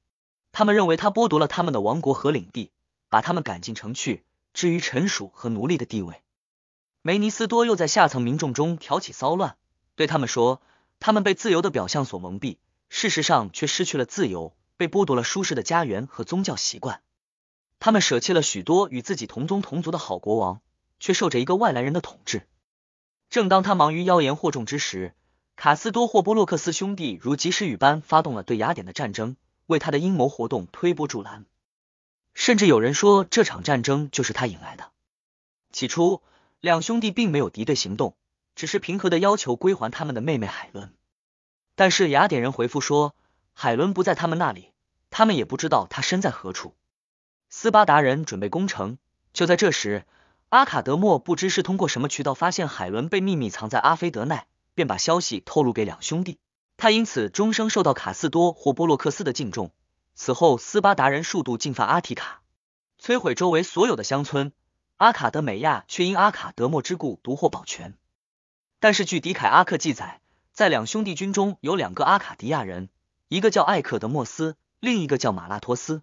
[0.51, 2.71] 他们认为他剥夺了他们的王国和领地，
[3.09, 6.21] 把他们赶进城去，置于臣属和奴隶的地位。
[7.01, 9.57] 梅尼斯多又在下层民众中挑起骚乱，
[9.95, 10.61] 对他们说。
[10.99, 12.57] 他们被自由的表象所蒙蔽，
[12.89, 17.01] 事实上却失去了自由，被剥夺了舒适的家园和宗教习惯。
[17.79, 20.61] 他们舍弃了许多与自己同宗同族的好国王，
[20.99, 22.47] 却受着一个外来人的统治。
[23.29, 25.13] 正当他忙于妖言惑众之时，
[25.55, 31.45] 卡斯多或波洛克斯兄弟如及时雨般发动了对雅典的战争，为他的阴谋活动推波助澜。
[32.33, 34.91] 甚至有人说，这场战争就是他引来的。
[35.71, 36.21] 起初，
[36.59, 38.15] 两兄弟并没有敌对行动。
[38.55, 40.91] 只是平和的要求归还他们的妹妹海伦，
[41.75, 43.13] 但是雅典人回复说
[43.53, 44.71] 海伦不在他们那里，
[45.11, 46.73] 他们也不知道她身在何处。
[47.49, 48.97] 斯巴达人准备攻城，
[49.31, 50.05] 就在这时，
[50.49, 56.39] 阿卡德莫不知是通过什么渠道发现海伦被秘密藏在阿菲德奈，便把消息透露给两兄弟，
[56.75, 59.71] 他因此终生受到卡斯多或波洛克斯的敬重。
[60.13, 62.41] 此后，斯巴达人数度进犯阿提卡，
[63.01, 64.51] 摧毁周围所有的乡村，
[64.97, 67.95] 阿卡德美亚却因阿卡德莫之故独获保全。
[68.79, 70.19] 但是据迪凯阿克记载，
[70.51, 72.89] 在两兄弟军中有两个阿卡迪亚人，
[73.29, 76.01] 一个叫艾克德莫斯，另一个叫马拉托斯。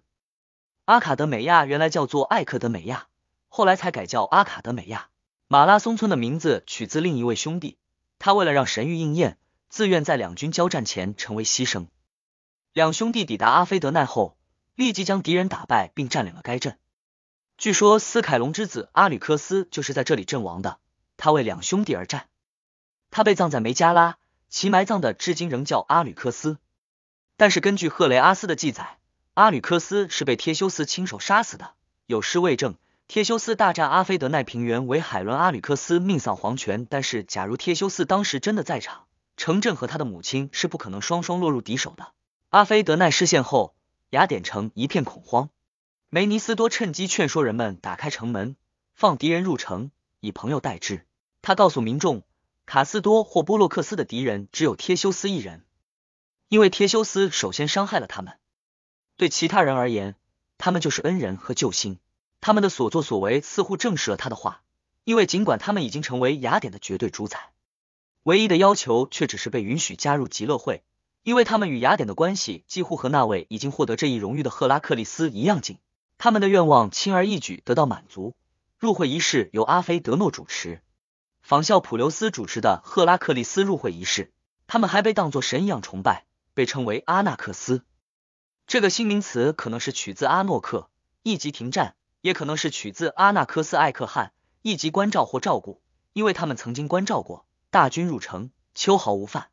[0.85, 3.07] 阿卡德美亚原来叫做艾克德美亚，
[3.49, 5.09] 后来才改叫阿卡德美亚。
[5.47, 7.79] 马拉松村的名字取自另一位兄弟，
[8.19, 11.87] 他为了让神谕应验，自愿在两军交战前成为牺牲。
[12.71, 14.37] 两兄弟抵达阿菲德奈后，
[14.75, 16.77] 立即将敌人打败并占领了该镇。
[17.57, 20.77] 据说斯凯隆之子阿吕克斯就是在这里阵亡的，
[21.17, 22.27] 他为两兄弟而战。
[23.09, 24.17] 他被葬在梅加拉，
[24.49, 26.59] 其埋葬的至今仍叫阿吕克斯。
[27.37, 28.99] 但是根据赫雷阿斯的记载，
[29.35, 31.73] 阿吕克斯是被忒修斯亲手杀死的。
[32.05, 32.75] 有诗为证：
[33.09, 36.87] 忒修斯大战阿菲德奈平原，为海伦阿吕克斯命丧黄泉。
[36.89, 42.13] 但是假如忒修斯当时真的在场，城镇和他的母亲是不可能双双落入敌手的。
[42.47, 43.75] 阿菲德奈失陷后，
[44.11, 45.49] 雅典城一片恐慌。
[46.09, 48.55] 梅尼斯多趁机劝说人们打开城门，
[48.93, 51.05] 放敌人入城，以朋友代之。
[51.41, 52.23] 他告诉民众。
[52.65, 55.65] 卡斯多或波洛克斯的敌人只有忒修斯一人，
[56.47, 58.39] 因为忒修斯首先伤害了他们。
[59.17, 60.15] 对其他人而言，
[60.57, 61.99] 他们就是恩人和救星。
[62.41, 64.61] 他们的所作所为似乎证实了他的话，
[65.03, 67.51] 因为尽管他们已经成为雅典的绝对主宰，
[68.23, 70.83] 唯一的要求却只是被允许加入极乐会，
[71.23, 75.77] 因为他们与雅典的关系几乎和那位已经获得这一荣誉的赫拉克利斯一样近。
[76.17, 78.35] 他们的愿望轻而易举得到满足，
[78.77, 80.81] 入会仪式由阿菲德诺主持，
[81.41, 84.31] 仿效普留斯主持的赫拉克利斯入会仪式。
[84.67, 87.83] 他们还被当作神一样崇拜，被称为阿纳克斯。
[88.67, 90.89] 这个新名词可能是取自阿诺克，
[91.21, 95.81] 一级停战，也可能是取自阿纳克斯艾克汗，一级关照或照顾，
[96.13, 99.49] 因为他们曾经关照过大军入城，秋毫无犯。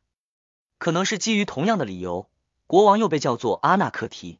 [0.79, 2.27] 可能是基于同样的理由，
[2.65, 4.39] 国王又被叫做阿纳克提。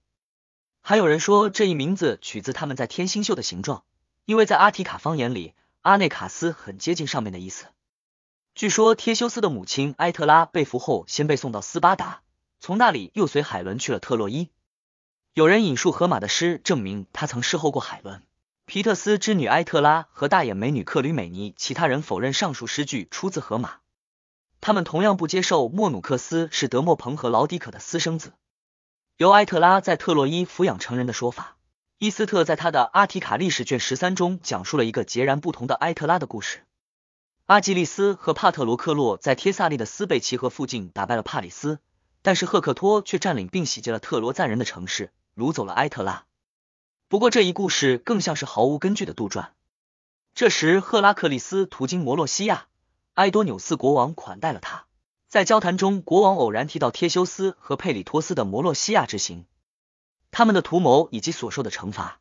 [0.81, 3.83] 还有人说这一名字取自他们在天星宿的形状，
[4.25, 7.67] 因为在阿提卡方言里，阿内卡斯很接近上面的意思。
[8.55, 12.23] 据说忒修斯的母亲埃特拉被俘后，先被送到斯巴达，
[12.59, 14.49] 从那里又随海伦去了特洛伊。
[15.35, 18.21] 有人引述荷马的诗，证明他曾侍候过海伦。
[18.67, 23.77] 皮特斯之女埃特拉和大眼美女克吕美尼，其他人否认上述诗句出自荷马。
[24.61, 28.33] 他们同样不接受莫努克斯是德莫彭和劳迪可的私生子，
[29.17, 31.57] 由埃特拉在特洛伊抚养成人的说法。
[31.97, 36.63] 伊斯特在他的《阿提卡历史》卷十三中讲述了一个截然不同的埃特拉的故事。
[37.47, 41.79] 阿基利斯和帕特罗克洛在帖萨利的斯贝齐河附近打败了帕里斯，
[42.21, 45.09] 但是赫克托却占领并洗劫了特罗赞人的城市。
[45.35, 46.25] 掳走了埃特拉，
[47.07, 49.49] 不过这一故事更像是毫无根据的杜撰。
[50.35, 52.67] 这时，赫拉克利斯途经摩洛西亚，
[53.13, 54.85] 埃多纽斯国王款待了他。
[55.27, 59.45] 在交谈中，国王偶然提到忒修斯和佩里托斯的摩洛西亚之行，
[60.29, 62.19] 他们的图谋以及所受的惩罚。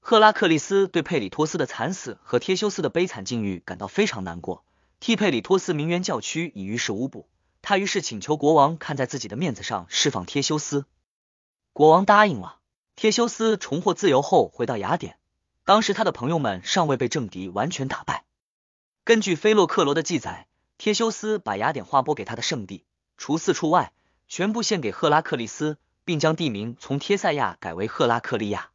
[0.00, 4.64] 赫拉克利斯对佩里托斯的惨死和忒修斯的悲惨境遇感到非常难过，
[5.00, 7.28] 替佩里托斯鸣冤叫屈已于事无补。
[7.62, 10.84] 他于是请求国王看在自己的面子上释放忒修斯。
[11.76, 12.56] 国王答应了。
[12.96, 15.18] 忒修斯重获自由后回到雅典，
[15.66, 18.24] 当时他的朋友们尚未被政敌完全打败。
[19.04, 20.46] 根据菲洛克罗的记载，
[20.78, 22.86] 忒修斯把雅典划拨给他的圣地，
[23.18, 23.92] 除四处外，
[24.26, 28.70] 全部献给赫拉克利斯，并将地名从帖塞亚改为赫拉克利亚。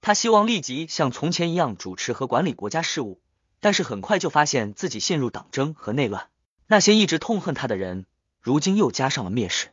[0.00, 3.20] 他希望立即像从前一样主持和管理国家事务，
[3.58, 6.28] 但是很快就发现自己陷入党争和内乱。
[6.68, 8.06] 那些一直痛恨他的人，
[8.40, 9.70] 如今又加上了蔑视，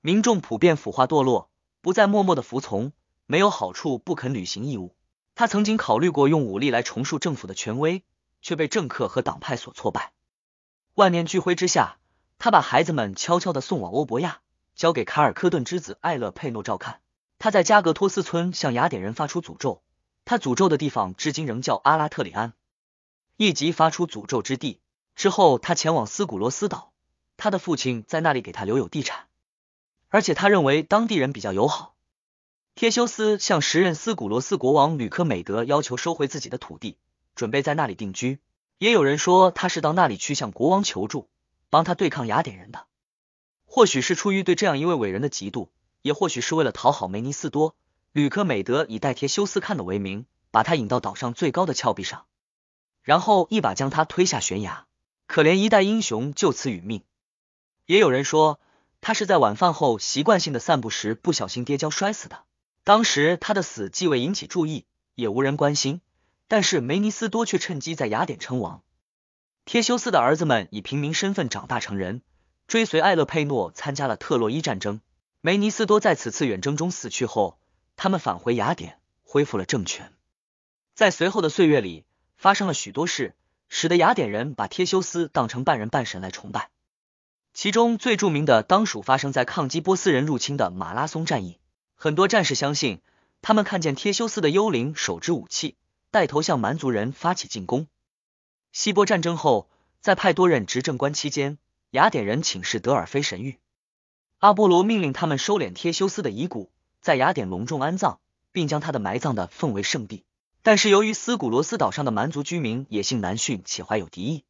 [0.00, 1.48] 民众普遍腐化堕落。
[1.82, 2.92] 不再默默的服从，
[3.26, 4.94] 没有好处不肯履行义务。
[5.34, 8.04] 他曾经考虑过用武力来重塑政府的权威，
[8.42, 10.12] 却被政客和党派所挫败。
[10.94, 11.98] 万念俱灰之下，
[12.38, 14.40] 他把孩子们悄悄的送往欧伯亚，
[14.74, 17.00] 交给卡尔科顿之子艾勒佩诺照看。
[17.38, 19.82] 他在加格托斯村向雅典人发出诅咒，
[20.26, 22.52] 他诅咒的地方至今仍叫阿拉特里安，
[23.38, 24.82] 一级发出诅咒之地。
[25.14, 26.92] 之后，他前往斯古罗斯岛，
[27.38, 29.29] 他的父亲在那里给他留有地产。
[30.10, 31.94] 而且他认为当地人比较友好。
[32.76, 36.96] 忒修斯向时任斯古罗斯国王吕科美德要求收回自己的土地，
[37.34, 38.40] 准备在那里定居。
[38.78, 41.28] 也有人说他是到那里去向国王求助，
[41.68, 42.86] 帮他对抗雅典人的。
[43.66, 45.68] 或许是出于对这样一位伟人的嫉妒，
[46.02, 47.76] 也或许是为了讨好梅尼斯多，
[48.12, 52.24] 吕科美德以带忒修斯看的为名，把他引到岛上最高的峭壁上，
[53.02, 54.86] 然后一把将他推下悬崖。
[55.26, 57.02] 可怜一代英雄就此殒命。
[57.86, 58.58] 也有人说。
[59.00, 62.44] 他是在晚饭后习惯性的散步时不小心跌跤摔死的。
[62.84, 64.84] 当时他的死既未引起注意，
[65.14, 66.00] 也无人关心。
[66.48, 68.82] 但是梅尼斯多却趁机在雅典称王。
[69.66, 72.22] 忒修斯的儿子们以平民身份长大成人，
[72.66, 75.00] 追随艾勒佩诺参加了特洛伊战争。
[75.40, 77.60] 梅尼斯多在此次远征中死去后，
[77.94, 80.12] 他们返回雅典，恢复了政权。
[80.94, 82.04] 在随后的岁月里，
[82.36, 83.36] 发生了许多事，
[83.68, 86.70] 使得雅典人把忒修斯当成半人半神来崇拜。
[87.60, 91.58] 其中最著名的当属发生在抗击波斯人入侵的马拉松战役。
[91.94, 93.02] 很多战士相信，
[93.42, 95.76] 他们看见忒修斯的幽灵手执武器，
[96.10, 97.86] 带头向蛮族人发起进攻。
[98.72, 99.68] 希波战争后，
[100.00, 101.58] 在派多任执政官期间，
[101.90, 103.56] 雅典人请示德尔菲神谕，
[104.38, 106.70] 阿波罗命令他们收敛忒修斯的遗骨，
[107.02, 108.20] 在雅典隆重安葬，
[108.52, 110.24] 并将他的埋葬的奉为圣地。
[110.62, 114.44] 但是由于斯古罗斯岛上的蛮族居民野性难驯且怀有敌意，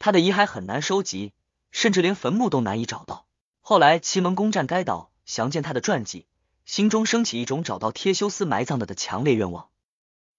[0.00, 1.32] 他的遗骸很难收集。
[1.74, 3.26] 甚至连坟墓都难以找到。
[3.60, 6.26] 后来奇门攻占该岛，详见他的传记，
[6.64, 9.68] 心中升起一种找到忒修斯埋葬的的强烈愿望。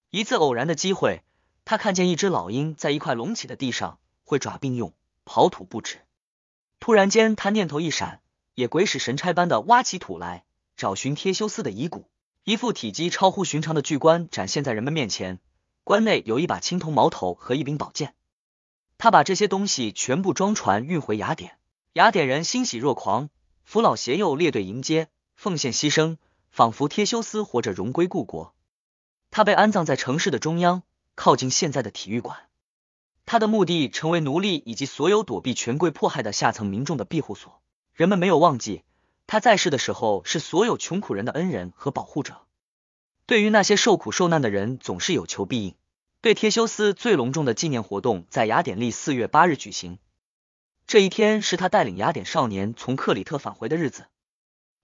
[0.09, 1.23] 一次偶然的机会，
[1.65, 4.93] 他看见一只老鹰在一块隆起的地上会爪并用，
[5.25, 5.99] 刨土不止。
[6.79, 8.21] 突然间，他念头一闪，
[8.53, 10.45] 也鬼使神差般的挖起土来，
[10.77, 12.09] 找寻忒修斯的遗骨。
[12.45, 15.39] 一副体积超乎寻常的巨棺展现在人们面前，
[15.83, 18.15] 棺内有一把青铜矛头和一柄宝剑。
[18.97, 21.57] 他把这些东西全部装船运回雅典，
[21.93, 23.29] 雅典人欣喜若狂，
[23.63, 26.17] 扶老携幼列队迎接，奉献牺牲，
[26.49, 28.53] 仿佛忒修斯活着荣归故国。
[29.31, 30.83] 他被安葬在城市的中央，
[31.15, 32.37] 靠近现在的体育馆。
[33.25, 37.59] 他的墓地成为奴隶以及所有躲避权贵迫害的下层民众的庇护所。
[37.93, 38.83] 人们没有忘记
[39.27, 42.41] 他在世的时候是所有穷苦人的恩人和保护者。
[43.25, 45.75] 对于那些受苦受难的人，总是有求必应。
[46.25, 49.99] 对忒修斯最隆重的纪念活动在雅典历四月八日举行。
[50.87, 54.07] 这一天是他带领雅典少年从克里特返回的日子。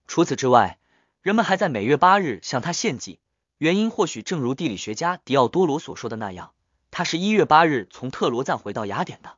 [0.06, 0.78] 除此之外，
[1.24, 3.20] 人们还在每月八日向他献祭。
[3.58, 6.54] 原因或许正如地理学家狄奥多罗所说的那样，
[6.92, 9.38] 他是一月八日从特罗赞回到雅典的。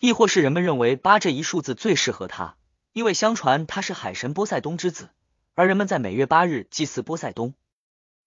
[0.00, 2.56] 亦或是人们认为八这一数字最适合他，
[2.92, 5.10] 因为相传他是海神波塞冬之子，
[5.54, 7.54] 而人们在每月八日祭祀波塞冬。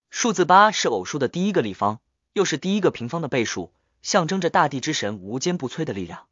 [0.10, 2.00] 数字八是偶数的第一个立方，
[2.36, 3.72] 又是第一个平方的倍数，
[4.02, 6.28] 象征着大地之神无坚不摧的力量。